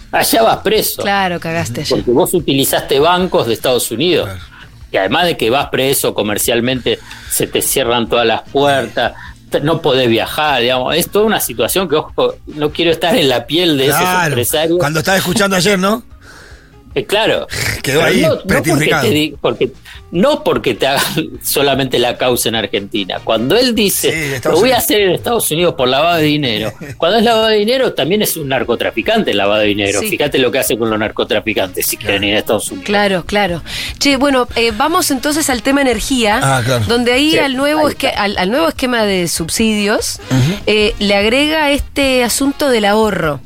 allá 0.10 0.44
vas 0.44 0.58
preso. 0.60 1.02
Claro, 1.02 1.38
cagaste 1.42 1.82
allá. 1.82 1.90
Porque 1.98 2.12
vos 2.12 2.34
utilizaste 2.34 2.98
bancos 3.00 3.48
de 3.48 3.54
Estados 3.56 3.92
Unidos. 3.92 4.30
Claro. 4.30 4.42
Y 4.90 4.96
además 4.96 5.26
de 5.26 5.36
que 5.36 5.50
vas 5.50 5.68
preso 5.68 6.14
comercialmente, 6.14 6.98
se 7.30 7.46
te 7.46 7.62
cierran 7.62 8.08
todas 8.08 8.26
las 8.26 8.44
puertas, 8.44 9.16
no 9.62 9.82
podés 9.82 10.08
viajar, 10.08 10.62
digamos. 10.62 10.96
Es 10.96 11.10
toda 11.10 11.26
una 11.26 11.42
situación 11.42 11.90
que, 11.90 11.96
ojo, 11.98 12.36
no 12.48 12.72
quiero 12.72 12.92
estar 12.92 13.14
en 13.18 13.28
la 13.28 13.46
piel 13.46 13.78
de 13.78 13.88
Claro. 13.88 14.28
empresarios. 14.30 14.80
Cuando 14.80 15.00
estaba 15.00 15.18
escuchando 15.18 15.58
ayer, 15.58 15.78
¿no? 15.78 16.04
Eh, 16.98 17.06
claro. 17.06 17.48
Quedó 17.84 18.04
ahí 18.04 18.22
no, 18.22 18.36
no 18.36 18.42
porque 18.46 18.86
te 19.02 19.34
porque- 19.42 19.72
no 20.10 20.44
porque 20.44 20.74
te 20.74 20.88
hagan 20.88 21.04
solamente 21.44 22.00
la 22.00 22.18
causa 22.18 22.48
en 22.50 22.56
Argentina. 22.56 23.20
Cuando 23.24 23.58
él 23.58 23.76
dice, 23.76 24.40
Sí, 24.40 24.42
lo 24.46 24.52
voy 24.52 24.60
a 24.60 24.62
Unidos". 24.64 24.78
hacer 24.84 25.02
en 25.02 25.12
Estados 25.12 25.52
Unidos 25.52 25.76
por 25.76 25.88
lavado 25.90 26.18
de 26.18 26.24
dinero. 26.24 26.72
Cuando 26.98 27.18
es 27.18 27.24
lavado 27.26 27.48
de 27.48 27.58
dinero, 27.58 27.94
también 27.94 28.22
es 28.22 28.38
un 28.38 28.48
narcotraficante 28.50 29.32
el 29.32 29.38
lavado 29.38 29.62
de 29.62 29.68
dinero. 29.68 30.00
Sí. 30.00 30.08
Fíjate 30.10 30.38
lo 30.40 30.52
que 30.52 30.60
hace 30.60 30.78
con 30.78 30.90
los 30.90 30.98
narcotraficantes 30.98 31.86
si 31.86 31.98
quieren 31.98 32.24
ir 32.24 32.36
a 32.36 32.40
Estados 32.40 32.68
Unidos. 32.72 32.86
Claro, 32.86 33.24
claro. 33.26 33.62
Che, 34.00 34.16
bueno, 34.18 34.48
eh, 34.56 34.72
vamos 34.76 35.12
entonces 35.12 35.50
al 35.50 35.62
tema 35.62 35.82
energía, 35.82 36.40
Ah, 36.42 36.62
claro. 36.64 36.86
donde 36.88 37.12
ahí 37.14 37.32
Sí, 37.32 37.40
al 37.40 37.56
nuevo 37.58 37.88
ahí 37.88 37.94
esque- 37.94 38.08
está. 38.08 38.24
al, 38.24 38.38
al 38.38 38.50
nuevo 38.50 38.68
esquema 38.70 39.04
de 39.04 39.28
subsidios 39.28 40.20
eh, 40.66 40.94
le 41.00 41.16
agrega 41.16 41.72
este 41.72 42.24
asunto 42.24 42.70
del 42.70 42.86
ahorro. 42.86 43.42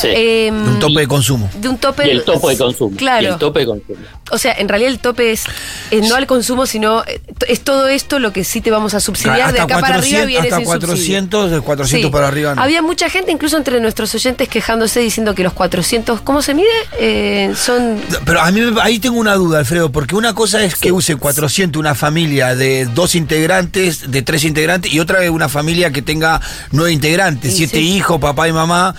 Sí. 0.00 0.08
Em, 0.10 0.64
De 0.64 0.70
un 0.70 0.78
tope 0.78 1.00
de 1.00 1.06
consumo. 1.06 1.50
de 1.54 1.68
un 1.68 1.76
tope 1.78 2.06
y 2.06 2.10
el 2.10 2.24
tope 2.24 2.48
de 2.48 2.56
consumo. 2.58 2.96
Claro. 2.96 3.22
Y 3.22 3.26
el 3.26 3.36
tope 3.38 3.60
de 3.60 3.66
consumo. 3.66 3.98
O 4.30 4.38
sea, 4.38 4.52
en 4.58 4.68
realidad 4.68 4.90
el 4.90 4.98
tope 5.00 5.32
es, 5.32 5.44
es 5.90 6.08
no 6.08 6.14
al 6.14 6.26
consumo, 6.26 6.64
sino 6.66 7.04
eh, 7.04 7.20
es 7.48 7.60
todo 7.60 7.88
esto 7.88 8.18
lo 8.18 8.32
que 8.32 8.44
sí 8.44 8.60
te 8.62 8.70
vamos 8.70 8.94
a 8.94 9.00
subsidiar 9.00 9.52
de 9.52 9.60
acá 9.60 9.78
para 9.80 9.96
arriba 9.96 10.24
viene 10.24 10.44
hasta 10.48 10.56
sin 10.56 10.64
subsidio. 10.66 10.88
400, 10.88 11.50
de 11.50 11.60
400 11.60 12.08
Sí. 12.08 12.12
para 12.12 12.28
arriba. 12.28 12.54
no. 12.54 12.62
Había 12.62 12.80
mucha 12.80 13.10
gente, 13.10 13.30
incluso 13.32 13.56
entre 13.58 13.80
nuestros 13.80 14.14
oyentes, 14.14 14.48
quejándose 14.48 15.00
diciendo 15.00 15.34
que 15.34 15.42
los 15.42 15.52
400, 15.52 16.20
¿cómo 16.22 16.40
se 16.40 16.54
mide? 16.54 16.68
Eh, 16.98 17.52
son... 17.56 18.00
Pero 18.24 18.40
a 18.40 18.50
mí 18.50 18.60
me- 18.62 18.80
ahí 18.80 18.98
tengo 18.98 19.18
una 19.18 19.34
duda, 19.34 19.58
Alfredo, 19.58 19.92
porque 19.92 20.14
una 20.14 20.34
cosa 20.34 20.62
es 20.64 20.74
que 20.76 20.90
use 20.92 21.16
400 21.16 21.78
una 21.78 21.94
familia 21.94 22.54
de 22.54 22.86
dos 22.86 23.14
integrantes, 23.14 24.10
de 24.10 24.22
tres 24.22 24.44
integrantes, 24.44 24.92
y 24.92 25.00
otra 25.00 25.22
es 25.24 25.30
una 25.30 25.48
familia 25.50 25.90
que 25.90 26.00
tenga 26.00 26.40
nueve 26.70 26.92
integrantes, 26.92 27.50
Sí, 27.52 27.58
siete 27.58 27.76
sí. 27.78 27.96
hijos, 27.96 28.18
papá 28.20 28.48
y 28.48 28.52
mamá. 28.52 28.94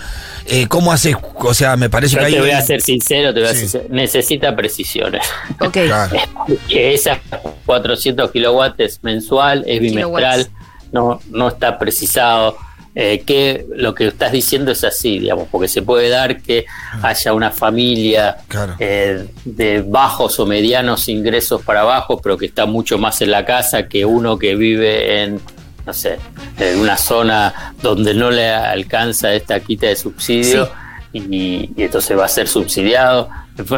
Eh, 0.46 0.66
¿Cómo 0.68 0.92
haces? 0.92 1.16
O 1.36 1.54
sea, 1.54 1.76
me 1.76 1.88
parece 1.88 2.14
Yo 2.14 2.20
que 2.20 2.26
ahí. 2.26 2.32
te 2.34 2.40
voy 2.40 2.50
a 2.50 2.60
ser 2.60 2.80
sincero, 2.82 3.32
te 3.32 3.40
voy 3.40 3.48
a 3.48 3.54
Sí. 3.54 3.68
ser- 3.68 3.86
necesita 3.90 4.54
precisiones. 4.54 5.22
Ok. 5.60 5.72
Claro. 5.86 6.16
que 6.68 6.94
esas 6.94 7.18
400 7.66 8.30
kilowatts 8.30 9.00
mensual 9.02 9.64
es 9.66 9.80
bimestral, 9.80 10.48
no, 10.92 11.20
no 11.30 11.48
está 11.48 11.78
precisado. 11.78 12.56
eh, 12.96 13.24
que 13.26 13.66
lo 13.74 13.92
que 13.92 14.06
estás 14.06 14.30
diciendo 14.30 14.70
es 14.70 14.84
así, 14.84 15.18
digamos, 15.18 15.48
porque 15.50 15.66
se 15.66 15.82
puede 15.82 16.08
dar 16.10 16.40
que 16.40 16.64
haya 17.02 17.32
una 17.32 17.50
familia 17.50 18.36
Claro. 18.46 18.76
eh, 18.78 19.26
de 19.44 19.82
bajos 19.82 20.38
o 20.38 20.46
medianos 20.46 21.08
ingresos 21.08 21.60
para 21.62 21.80
abajo, 21.80 22.20
pero 22.22 22.38
que 22.38 22.46
está 22.46 22.66
mucho 22.66 22.96
más 22.96 23.20
en 23.20 23.32
la 23.32 23.44
casa 23.44 23.88
que 23.88 24.04
uno 24.04 24.38
que 24.38 24.54
vive 24.54 25.24
en, 25.24 25.40
no 25.86 25.92
sé, 25.92 26.18
en 26.58 26.78
una 26.80 26.96
zona 26.96 27.74
donde 27.82 28.14
no 28.14 28.30
le 28.30 28.48
alcanza 28.52 29.32
esta 29.34 29.60
quita 29.60 29.86
de 29.86 29.96
subsidio. 29.96 30.70
Y, 31.12 31.70
y 31.76 31.82
entonces 31.84 32.18
va 32.18 32.24
a 32.24 32.28
ser 32.28 32.48
subsidiado. 32.48 33.28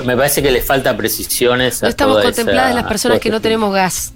Me 0.04 0.16
parece 0.16 0.42
que 0.42 0.50
le 0.50 0.62
falta 0.62 0.96
precisiones. 0.96 1.82
No 1.82 1.86
a 1.86 1.90
estamos 1.90 2.14
toda 2.14 2.24
contempladas 2.24 2.70
esa- 2.70 2.80
las 2.80 2.88
personas 2.88 3.18
que 3.20 3.28
no 3.30 3.40
tenemos 3.40 3.74
gas. 3.74 4.12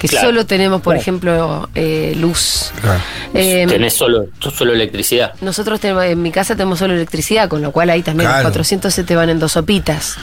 Que 0.00 0.08
Claro. 0.08 0.28
solo 0.28 0.46
tenemos, 0.46 0.80
por 0.80 0.94
Claro. 0.94 1.00
ejemplo, 1.02 1.68
eh, 1.74 2.14
luz. 2.16 2.72
Claro. 2.80 3.00
Eh, 3.34 3.66
Tenés 3.68 3.92
solo, 3.94 4.26
solo 4.40 4.72
electricidad. 4.72 5.34
nosotros 5.42 5.78
tenemos, 5.78 6.04
en 6.04 6.20
mi 6.22 6.32
casa 6.32 6.56
tenemos 6.56 6.78
solo 6.80 6.94
electricidad, 6.94 7.48
con 7.48 7.60
lo 7.62 7.70
cual 7.70 7.90
ahí 7.90 8.02
también 8.02 8.28
Claro. 8.28 8.42
los 8.44 8.50
400 8.50 8.92
se 8.92 9.04
te 9.04 9.14
van 9.14 9.28
en 9.28 9.38
dos 9.38 9.52
sopitas. 9.52 10.16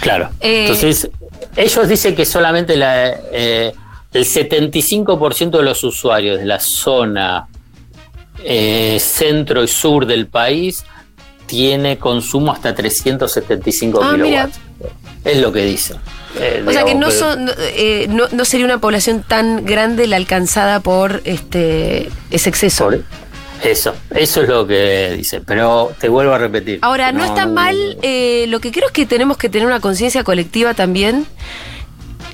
Claro. 0.00 0.30
Eh, 0.40 0.62
Entonces, 0.62 1.10
ellos 1.56 1.88
dicen 1.88 2.16
que 2.16 2.24
solamente 2.24 2.76
la, 2.76 3.10
eh, 3.32 3.72
el 4.12 4.24
75% 4.24 5.50
de 5.58 5.62
los 5.62 5.84
usuarios 5.84 6.38
de 6.38 6.46
la 6.46 6.60
zona 6.60 7.48
eh, 8.44 8.98
centro 9.00 9.62
y 9.64 9.68
sur 9.68 10.06
del 10.06 10.26
país 10.28 10.84
tiene 11.46 11.98
consumo 11.98 12.52
hasta 12.52 12.74
375 12.74 14.00
Ah, 14.02 14.12
mira. 14.12 14.24
kilowatts. 14.26 14.60
Es 15.24 15.38
lo 15.38 15.52
que 15.52 15.64
dicen. 15.64 15.96
Eh, 16.38 16.62
O 16.66 16.70
sea 16.70 16.84
que 16.84 16.94
no, 16.94 17.10
son, 17.10 17.46
no, 17.46 17.52
eh, 17.58 18.06
no, 18.08 18.26
no 18.30 18.44
sería 18.44 18.66
una 18.66 18.78
población 18.80 19.24
tan 19.26 19.64
grande 19.64 20.06
la 20.06 20.16
alcanzada 20.16 20.80
por 20.80 21.20
este 21.24 22.10
ese 22.30 22.48
exceso. 22.48 22.84
por- 22.84 23.02
Eso, 23.64 23.92
eso 24.14 24.42
es 24.42 24.48
lo 24.48 24.66
que 24.66 25.14
dicen. 25.16 25.42
Pero 25.44 25.92
te 25.98 26.08
vuelvo 26.08 26.32
a 26.32 26.38
repetir. 26.38 26.78
Ahora, 26.82 27.10
no, 27.10 27.24
está 27.24 27.46
mal, 27.46 27.98
eh, 28.02 28.46
lo 28.48 28.60
que 28.60 28.70
creo 28.70 28.86
es 28.86 28.92
que 28.92 29.04
tenemos 29.04 29.36
que 29.36 29.48
tener 29.48 29.66
una 29.66 29.80
conciencia 29.80 30.22
colectiva 30.22 30.74
también 30.74 31.26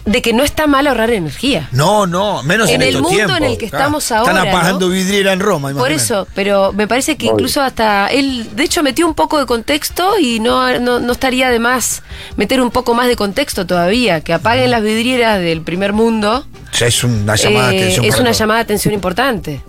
de 0.05 0.21
que 0.21 0.33
no 0.35 0.43
está 0.45 0.67
mal 0.67 0.87
ahorrar 0.87 1.11
energía. 1.11 1.69
No, 1.73 2.07
no, 2.07 2.43
menos 2.43 2.69
en, 2.69 2.83
En 2.83 2.89
el 2.89 2.95
mundo 2.97 3.09
tiempos. 3.09 3.37
en 3.39 3.45
el 3.45 3.57
que 3.59 3.69
Claro. 3.71 3.85
estamos 3.85 4.13
ahora, 4.13 4.33
Están 4.35 4.49
apagando 4.49 4.87
¿no? 4.89 4.93
vidriera 4.93 5.33
en 5.33 5.41
Roma, 5.41 5.73
Por 5.73 5.93
eso, 5.93 6.27
pero 6.35 6.73
me 6.75 6.87
parece 6.87 7.17
que 7.17 7.27
Obvio. 7.27 7.35
incluso 7.37 7.63
hasta 7.63 8.09
él, 8.09 8.49
de 8.55 8.65
hecho, 8.65 8.83
metió 8.83 9.07
un 9.07 9.15
poco 9.15 9.39
de 9.39 9.47
contexto 9.47 10.19
y 10.19 10.41
no, 10.41 10.79
no, 10.79 11.01
no 11.01 11.13
estaría 11.13 11.49
de 11.51 11.59
más 11.59 12.03
meter 12.37 12.61
un 12.61 12.71
poco 12.71 12.93
más 12.95 13.07
de 13.09 13.17
contexto 13.17 13.67
todavía, 13.67 14.21
que 14.21 14.33
apaguen 14.35 14.71
las 14.71 14.83
vidrieras 14.83 15.41
del 15.41 15.63
primer 15.63 15.93
mundo. 15.95 16.45
O 16.73 16.77
sea, 16.77 16.89
es 16.89 17.03
una 17.03 17.37
llamada 17.37 17.69
de 17.71 17.77
eh, 17.77 17.81
atención. 17.81 18.05
es 18.05 18.19
una 18.21 18.33
llamada 18.33 18.59
de 18.59 18.65
atención 18.65 18.93
importante. 18.95 19.63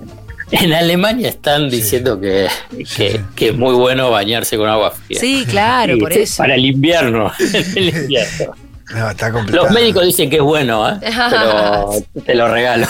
En 0.52 0.74
Alemania 0.74 1.30
están 1.30 1.70
diciendo 1.70 2.20
que, 2.20 2.48
que, 2.78 2.86
Sí. 2.86 3.20
que 3.36 3.50
es 3.50 3.56
muy 3.58 3.74
bueno 3.74 4.12
bañarse 4.12 4.58
con 4.58 4.70
agua 4.70 4.92
fría. 4.92 5.20
Sí, 5.20 5.44
claro, 5.50 5.96
Y 5.96 6.00
por 6.00 6.14
eso. 6.14 6.38
Para 6.38 6.54
el 6.56 6.66
invierno. 6.66 7.32
el 7.76 7.88
invierno. 7.90 8.54
No, 8.94 9.10
está 9.10 9.32
complicado. 9.32 9.66
Los 9.66 9.74
médicos 9.74 10.06
dicen 10.06 10.30
que 10.30 10.36
es 10.38 10.42
bueno, 10.42 10.88
¿eh? 10.88 11.00
pero 11.02 11.92
te 12.26 12.36
lo 12.36 12.48
regalo. 12.48 12.88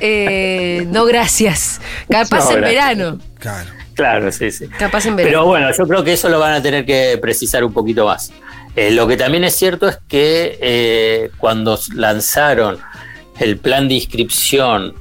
Eh, 0.00 0.86
no, 0.88 1.04
gracias. 1.04 1.80
Capaz 2.08 2.46
No, 2.46 2.50
en 2.52 2.56
gracias. 2.60 2.60
verano. 2.60 3.18
Claro. 3.38 3.70
claro, 3.94 4.32
sí, 4.32 4.50
sí. 4.50 4.68
Capaz 4.68 5.06
en 5.06 5.16
verano. 5.16 5.30
Pero 5.32 5.46
bueno, 5.46 5.70
yo 5.76 5.86
creo 5.86 6.02
que 6.02 6.14
eso 6.14 6.28
lo 6.28 6.38
van 6.38 6.54
a 6.54 6.62
tener 6.62 6.86
que 6.86 7.18
precisar 7.20 7.62
un 7.64 7.72
poquito 7.72 8.06
más. 8.06 8.32
Eh, 8.74 8.90
lo 8.90 9.06
que 9.06 9.16
también 9.16 9.44
es 9.44 9.54
cierto 9.56 9.88
es 9.88 9.98
que 10.08 10.58
eh, 10.60 11.30
cuando 11.38 11.78
lanzaron 11.94 12.78
el 13.38 13.58
plan 13.58 13.88
de 13.88 13.94
inscripción 13.94 14.94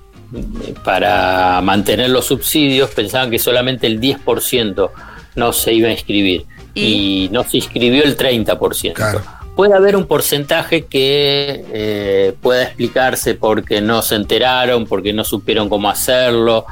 para 0.84 1.62
mantener 1.62 2.10
los 2.10 2.26
subsidios, 2.26 2.90
pensaban 2.92 3.32
que 3.32 3.40
solamente 3.40 3.88
el 3.88 4.00
10% 4.02 4.92
no 5.36 5.54
se 5.54 5.74
iba 5.74 5.88
a 5.88 5.92
inscribir. 5.92 6.46
¿Y? 6.76 7.26
Y, 7.26 7.30
no 7.30 7.44
se 7.44 7.58
inscribió 7.58 8.04
el 8.04 8.16
30%. 8.18 8.94
Claro. 8.94 9.22
Puede 9.60 9.74
haber 9.74 9.98
un 9.98 10.08
porcentaje 10.08 10.86
que 10.86 11.66
eh, 11.74 12.34
pueda 12.42 12.64
explicarse 12.64 13.34
porque 13.34 13.82
no 13.82 14.02
se 14.02 14.16
enteraron, 14.16 14.86
porque 14.88 15.12
no 15.12 15.26
supieron 15.26 15.68
cómo 15.68 15.90
hacerlo, 15.90 16.66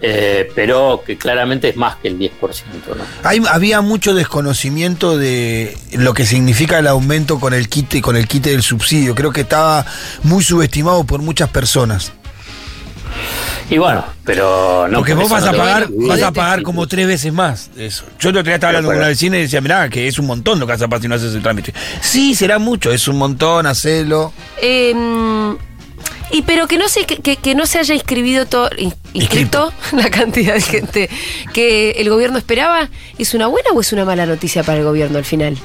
eh, 0.00 0.48
pero 0.54 1.02
que 1.04 1.18
claramente 1.18 1.70
es 1.70 1.76
más 1.76 1.96
que 1.96 2.06
el 2.06 2.16
10%. 2.16 2.30
¿no? 2.96 3.02
Hay, 3.24 3.42
había 3.50 3.80
mucho 3.80 4.14
desconocimiento 4.14 5.18
de 5.18 5.76
lo 5.94 6.14
que 6.14 6.26
significa 6.26 6.78
el 6.78 6.86
aumento 6.86 7.40
con 7.40 7.54
el 7.54 7.68
quite, 7.68 8.00
con 8.00 8.14
el 8.14 8.28
quite 8.28 8.50
del 8.50 8.62
subsidio. 8.62 9.16
Creo 9.16 9.32
que 9.32 9.40
estaba 9.40 9.84
muy 10.22 10.44
subestimado 10.44 11.02
por 11.02 11.20
muchas 11.20 11.48
personas. 11.48 12.12
Y 13.70 13.76
bueno, 13.76 14.02
pero 14.24 14.88
no 14.88 14.98
Porque 14.98 15.12
por 15.14 15.24
vos 15.24 15.32
vas 15.32 15.44
a 15.44 15.52
lo 15.52 15.58
pagar, 15.58 15.88
vas 15.90 16.22
a 16.22 16.32
pagar 16.32 16.62
como 16.62 16.86
tres 16.86 17.06
veces 17.06 17.32
más 17.32 17.70
de 17.74 17.86
eso. 17.86 18.04
Yo 18.18 18.30
el 18.30 18.36
otro 18.36 18.44
día 18.44 18.54
estaba 18.54 18.70
hablando 18.70 18.88
con 18.88 18.96
una 18.96 19.08
vecina 19.08 19.36
y 19.36 19.42
decía, 19.42 19.60
mirá, 19.60 19.88
que 19.90 20.06
es 20.08 20.18
un 20.18 20.26
montón 20.26 20.58
lo 20.58 20.66
que 20.66 20.72
vas 20.72 20.80
a 20.82 20.88
pagar 20.88 21.02
si 21.02 21.08
no 21.08 21.14
haces 21.16 21.34
el 21.34 21.42
trámite. 21.42 21.74
Sí, 22.00 22.34
será 22.34 22.58
mucho, 22.58 22.90
es 22.90 23.06
un 23.08 23.18
montón, 23.18 23.66
hacelo. 23.66 24.32
Eh, 24.62 24.94
y 26.30 26.42
pero 26.42 26.66
que 26.66 26.78
no 26.78 26.88
se 26.88 27.04
que, 27.04 27.36
que- 27.36 27.54
no 27.54 27.66
se 27.66 27.78
haya 27.78 27.94
inscribido 27.94 28.46
todo 28.46 28.68
in- 28.76 28.94
inscrito 29.14 29.72
la 29.92 30.10
cantidad 30.10 30.54
de 30.54 30.60
gente 30.60 31.10
que 31.54 31.92
el 31.92 32.08
gobierno 32.10 32.36
esperaba 32.38 32.88
es 33.18 33.32
una 33.34 33.46
buena 33.46 33.70
o 33.74 33.80
es 33.80 33.92
una 33.92 34.04
mala 34.04 34.26
noticia 34.26 34.62
para 34.62 34.78
el 34.78 34.84
gobierno 34.84 35.16
al 35.18 35.24
final 35.24 35.56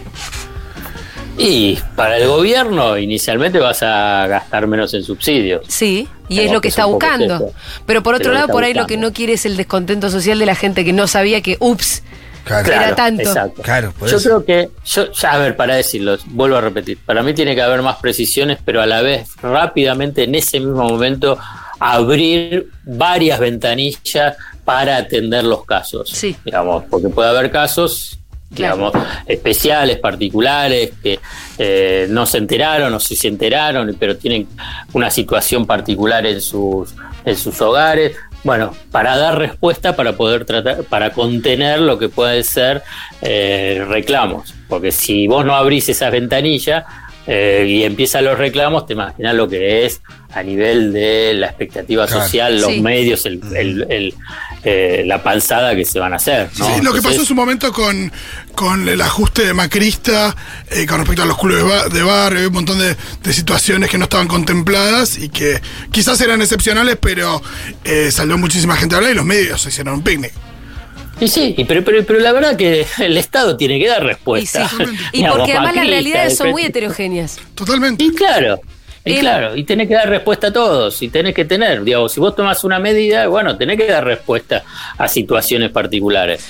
Y 1.38 1.78
para 1.96 2.18
el 2.18 2.28
gobierno, 2.28 2.98
inicialmente 2.98 3.60
vas 3.60 3.82
a 3.84 4.28
gastar 4.28 4.68
menos 4.68 4.94
en 4.94 5.04
subsidios. 5.04 5.66
sí 5.68 6.08
y 6.30 6.40
es 6.40 6.52
lo 6.52 6.62
que 6.62 6.64
que 6.64 6.68
es 6.70 6.74
está 6.74 6.86
buscando 6.86 7.36
eso. 7.36 7.54
pero 7.86 8.02
por 8.02 8.16
otro 8.16 8.32
lado 8.32 8.48
por 8.48 8.64
ahí 8.64 8.74
lo 8.74 8.88
que 8.88 8.98
no 8.98 9.12
quiere 9.12 9.34
es 9.34 9.46
el 9.46 9.58
descontento 9.58 10.10
social 10.10 10.40
de 10.40 10.46
la 10.46 10.56
gente 10.56 10.86
que 10.86 10.94
no 10.94 11.06
sabía 11.06 11.42
que 11.42 11.58
ups 11.60 12.02
Claro. 12.44 12.74
Era 12.74 12.96
tanto. 12.96 13.22
Exacto. 13.22 13.62
Claro, 13.62 13.94
yo 14.02 14.06
eso. 14.18 14.20
creo 14.20 14.46
que, 14.46 14.70
yo, 14.86 15.12
ya, 15.14 15.32
a 15.32 15.38
ver, 15.38 15.56
para 15.56 15.76
decirlo, 15.76 16.18
vuelvo 16.26 16.58
a 16.58 16.62
repetir, 16.62 16.98
para 16.98 17.24
mí 17.24 17.34
tiene 17.34 17.56
que 17.56 17.62
haber 17.62 17.82
más 17.82 17.98
precisiones, 17.98 18.60
pero 18.64 18.82
a 18.82 18.86
la 18.86 19.02
vez 19.02 19.30
rápidamente 19.42 20.24
en 20.24 20.36
ese 20.36 20.60
mismo 20.60 20.84
momento 20.84 21.38
abrir 21.80 22.70
varias 22.84 23.40
ventanillas 23.40 24.36
para 24.66 24.98
atender 24.98 25.44
los 25.44 25.66
casos. 25.66 26.10
Sí. 26.10 26.36
Digamos, 26.44 26.84
porque 26.90 27.10
puede 27.10 27.30
haber 27.30 27.50
casos 27.52 28.20
Claro. 28.54 28.76
digamos, 28.92 29.08
especiales, 29.26 29.98
particulares, 30.00 30.92
que 31.02 31.20
eh, 31.58 32.08
no 32.10 32.26
se 32.26 32.38
enteraron 32.38 32.94
o 32.94 33.00
sí 33.00 33.16
se 33.16 33.28
enteraron, 33.28 33.96
pero 34.00 34.18
tienen 34.18 34.48
una 34.94 35.10
situación 35.10 35.66
particular 35.66 36.26
en 36.26 36.42
sus, 36.42 36.94
en 37.26 37.36
sus 37.38 37.60
hogares. 37.62 38.16
Bueno, 38.44 38.76
para 38.92 39.16
dar 39.18 39.38
respuesta, 39.38 39.96
para 39.96 40.14
poder 40.14 40.44
tratar, 40.44 40.84
para 40.84 41.12
contener 41.12 41.80
lo 41.80 41.98
que 41.98 42.10
pueden 42.10 42.44
ser 42.44 42.84
eh, 43.22 43.86
reclamos. 43.88 44.54
Porque 44.68 44.92
si 44.92 45.28
vos 45.28 45.46
no 45.46 45.56
abrís 45.56 45.88
esas 45.88 46.12
ventanillas 46.12 46.84
eh, 47.26 47.66
y 47.66 47.84
empiezan 47.84 48.26
los 48.26 48.38
reclamos, 48.38 48.86
te 48.86 48.94
imaginas 48.94 49.34
lo 49.36 49.48
que 49.48 49.86
es 49.86 50.02
a 50.34 50.44
nivel 50.44 50.92
de 50.92 51.34
la 51.36 51.48
expectativa 51.48 52.06
Claro. 52.06 52.22
social, 52.24 52.60
los 52.60 52.72
Sí. 52.72 52.82
medios, 52.82 53.26
el, 53.26 53.40
el- 53.56 53.86
el, 53.90 54.14
eh, 54.64 55.04
la 55.06 55.22
panzada 55.22 55.76
que 55.76 55.86
se 55.86 56.00
van 56.00 56.14
a 56.14 56.16
hacer. 56.16 56.50
¿no? 56.58 56.66
Sí, 56.66 56.82
lo 56.82 56.94
que 56.94 57.02
pasó 57.02 57.20
en 57.20 57.26
su 57.26 57.36
momento 57.36 57.72
con, 57.74 58.12
con 58.56 58.88
el 58.88 59.02
ajuste 59.02 59.46
de 59.46 59.54
Macrista, 59.54 60.36
eh, 60.72 60.86
con 60.86 61.00
respecto 61.00 61.24
a 61.24 61.26
los 61.26 61.38
clubes 61.38 61.92
de 61.92 62.04
barrio, 62.04 62.48
un 62.48 62.54
montón 62.54 62.80
de, 62.80 62.96
de 63.24 63.34
situaciones 63.34 63.90
que 63.90 63.98
no 63.98 64.06
estaban 64.06 64.28
contempladas 64.28 65.18
y 65.18 65.30
que 65.30 65.62
quizás 65.92 66.20
eran 66.22 66.42
excepcionales, 66.42 66.98
pero 67.00 67.42
eh, 67.84 68.12
salió 68.12 68.38
muchísima 68.38 68.76
gente 68.76 68.96
a 68.96 69.00
hablar 69.00 69.14
y 69.14 69.16
los 69.16 69.26
medios 69.26 69.66
hicieron 69.66 69.96
un 69.96 70.04
picnic. 70.04 70.32
Y 71.20 71.28
sí, 71.28 71.54
y 71.58 71.66
pero, 71.66 71.84
pero, 71.84 72.04
pero 72.06 72.20
la 72.20 72.32
verdad 72.32 72.58
que 72.58 72.86
el 73.00 73.18
Estado 73.18 73.56
tiene 73.56 73.80
que 73.80 73.88
dar 73.88 74.00
Y, 74.00 74.06
sí. 74.06 74.08
respuesta. 74.08 74.70
y 75.12 75.24
porque 75.26 75.54
además 75.54 75.76
las 75.76 75.88
realidades 75.88 76.38
son 76.38 76.52
muy 76.52 76.64
heterogéneas. 76.64 77.38
Totalmente. 77.56 78.04
Y 78.04 78.12
claro, 78.12 78.60
y 79.06 79.20
claro, 79.20 79.56
y 79.56 79.64
tenés 79.64 79.88
que 79.88 79.96
dar 79.96 80.10
respuesta 80.10 80.48
a 80.48 80.54
todos, 80.54 81.02
y 81.02 81.10
tenés 81.10 81.34
que 81.34 81.46
tener, 81.46 81.84
digamos, 81.84 82.12
si 82.14 82.20
vos 82.20 82.36
tomás 82.36 82.64
una 82.64 82.80
medida, 82.80 83.28
bueno, 83.28 83.58
tenés 83.58 83.78
que 83.78 83.88
dar 83.88 84.04
respuesta 84.06 84.64
a 84.98 85.08
situaciones 85.08 85.72
particulares. 85.72 86.46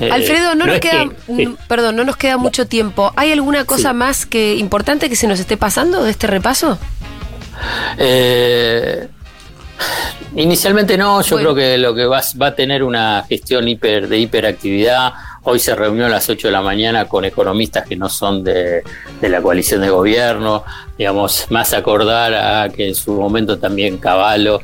Eh, 0.00 0.10
Alfredo, 0.10 0.54
no, 0.56 0.66
nos 0.66 0.80
queda, 0.80 1.08
que- 1.26 1.36
sí. 1.36 1.54
perdón, 1.68 1.96
no 1.96 2.04
nos 2.04 2.16
queda 2.16 2.36
mucho 2.36 2.66
tiempo. 2.66 3.12
¿Hay 3.16 3.30
alguna 3.32 3.64
cosa 3.64 3.90
Sí. 3.90 3.94
más 3.96 4.26
que 4.26 4.56
importante 4.56 5.08
que 5.08 5.16
se 5.16 5.26
nos 5.28 5.38
esté 5.38 5.56
pasando 5.56 6.02
de 6.02 6.10
este 6.10 6.26
repaso? 6.26 6.78
Eh, 7.98 9.08
inicialmente 10.36 10.96
no, 10.96 11.22
yo 11.22 11.36
Bueno. 11.36 11.54
creo 11.54 11.54
que 11.54 11.78
lo 11.78 11.94
que 11.94 12.06
va, 12.06 12.20
va 12.40 12.46
a 12.48 12.54
tener 12.54 12.82
una 12.82 13.24
gestión 13.28 13.68
hiper, 13.68 14.08
de 14.08 14.18
hiperactividad. 14.18 15.12
Hoy 15.44 15.58
se 15.58 15.74
reunió 15.74 16.06
a 16.06 16.08
las 16.08 16.28
8 16.28 16.48
de 16.48 16.52
la 16.52 16.62
mañana 16.62 17.06
con 17.06 17.24
economistas 17.24 17.86
que 17.86 17.96
no 17.96 18.08
son 18.08 18.42
de, 18.42 18.82
de 19.20 19.28
la 19.28 19.42
coalición 19.42 19.80
de 19.82 19.90
gobierno, 19.90 20.64
digamos, 20.96 21.46
más 21.50 21.72
acordar 21.74 22.34
a 22.34 22.68
que 22.70 22.88
en 22.88 22.94
su 22.94 23.12
momento 23.12 23.58
también 23.58 23.98
Caballo 23.98 24.60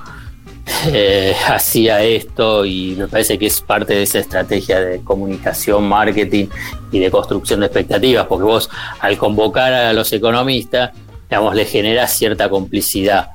eh, 0.93 1.35
hacía 1.49 2.03
esto 2.03 2.65
y 2.65 2.95
me 2.97 3.09
parece 3.09 3.39
que 3.39 3.47
es 3.47 3.61
parte 3.61 3.95
de 3.95 4.03
esa 4.05 4.19
estrategia 4.21 4.81
de 4.81 5.03
comunicación, 5.03 5.87
marketing 5.87 6.47
y 6.93 6.99
de 6.99 7.11
construcción 7.11 7.61
de 7.61 7.67
expectativas, 7.67 8.27
porque 8.27 8.45
vos 8.45 8.71
al 9.01 9.17
convocar 9.19 9.73
a 9.73 9.93
los 9.93 10.13
economistas, 10.13 10.93
digamos, 11.29 11.55
le 11.55 11.65
generás 11.65 12.17
cierta 12.17 12.49
complicidad 12.49 13.31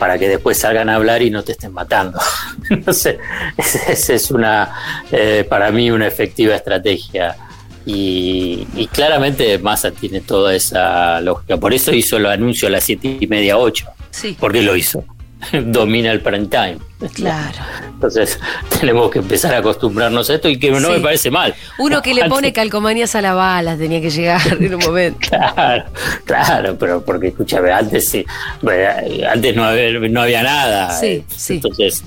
para 0.00 0.18
que 0.18 0.28
después 0.30 0.58
salgan 0.58 0.88
a 0.88 0.94
hablar 0.94 1.20
y 1.20 1.30
no 1.30 1.44
te 1.44 1.52
estén 1.52 1.74
matando. 1.74 2.18
no 2.86 2.92
sé, 2.94 3.18
esa 3.58 4.14
es 4.14 4.30
una, 4.30 4.74
eh, 5.12 5.46
para 5.46 5.70
mí, 5.70 5.90
una 5.90 6.06
efectiva 6.06 6.56
estrategia. 6.56 7.36
Y, 7.84 8.66
y 8.76 8.86
claramente 8.86 9.58
Massa 9.58 9.90
tiene 9.90 10.22
toda 10.22 10.54
esa 10.54 11.20
lógica. 11.20 11.58
Por 11.58 11.74
eso 11.74 11.92
hizo 11.92 12.16
el 12.16 12.26
anuncio 12.26 12.68
a 12.68 12.70
las 12.70 12.84
siete 12.84 13.18
y 13.20 13.26
media, 13.26 13.58
ocho. 13.58 13.88
Sí. 14.10 14.36
¿Por 14.40 14.52
qué 14.52 14.62
lo 14.62 14.74
hizo? 14.74 15.04
Domina 15.52 16.12
el 16.12 16.20
prime 16.20 16.46
time. 16.46 16.78
Claro. 17.14 17.58
Entonces 17.94 18.38
tenemos 18.80 19.10
que 19.10 19.20
empezar 19.20 19.54
a 19.54 19.58
acostumbrarnos 19.58 20.28
a 20.30 20.34
esto 20.34 20.48
y 20.48 20.58
que 20.58 20.70
no 20.70 20.80
Sí. 20.80 20.94
me 20.94 21.00
parece 21.00 21.30
mal. 21.30 21.54
Uno 21.78 22.02
que 22.02 22.14
le 22.14 22.28
pone 22.28 22.52
calcomanías 22.54 23.14
a 23.14 23.22
la 23.22 23.34
bala 23.34 23.76
tenía 23.76 24.00
que 24.00 24.10
llegar 24.10 24.40
en 24.60 24.74
un 24.74 24.80
momento. 24.82 25.28
Claro, 25.28 25.84
claro, 26.24 26.76
pero 26.78 27.02
porque 27.04 27.28
escúchame, 27.28 27.72
antes 27.72 28.08
sí, 28.08 28.24
antes 29.28 29.56
no 29.56 29.64
había, 29.64 29.98
no 29.98 30.22
había 30.22 30.42
nada. 30.42 30.90
Sí, 30.98 31.06
eh, 31.06 31.24
sí. 31.34 31.54
Entonces, 31.54 32.04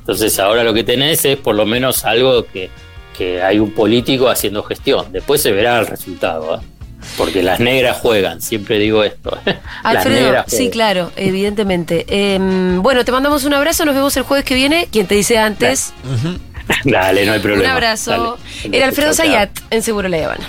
entonces 0.00 0.38
ahora 0.38 0.64
lo 0.64 0.72
que 0.74 0.84
tenés 0.84 1.24
es 1.24 1.36
por 1.36 1.54
lo 1.54 1.66
menos 1.66 2.04
algo 2.04 2.44
que, 2.46 2.70
que 3.16 3.42
hay 3.42 3.58
un 3.58 3.72
político 3.72 4.28
haciendo 4.28 4.62
gestión. 4.62 5.12
Después 5.12 5.42
se 5.42 5.52
verá 5.52 5.80
el 5.80 5.86
resultado, 5.86 6.56
¿eh? 6.56 6.64
Porque 7.16 7.42
las 7.42 7.60
negras 7.60 7.98
juegan, 7.98 8.40
siempre 8.40 8.78
digo 8.78 9.04
esto. 9.04 9.38
Alfredo, 9.82 10.44
sí, 10.46 10.70
claro, 10.70 11.12
evidentemente. 11.16 12.04
Em, 12.08 12.82
bueno, 12.82 13.04
te 13.04 13.12
mandamos 13.12 13.44
un 13.44 13.54
abrazo, 13.54 13.84
nos 13.84 13.94
vemos 13.94 14.16
el 14.16 14.22
jueves 14.22 14.44
que 14.44 14.54
viene. 14.54 14.88
Quien 14.90 15.06
te 15.06 15.14
dice 15.14 15.38
antes, 15.38 15.92
Dale, 16.84 17.26
no 17.26 17.32
hay 17.32 17.40
problema. 17.40 17.64
un 17.64 17.70
abrazo. 17.70 18.38
Dale. 18.62 18.76
Era 18.76 18.86
Alfredo. 18.86 19.12
Zayat 19.14 19.50
en 19.70 19.82
Seguro 19.82 20.08
La 20.08 20.24
Habana. 20.24 20.48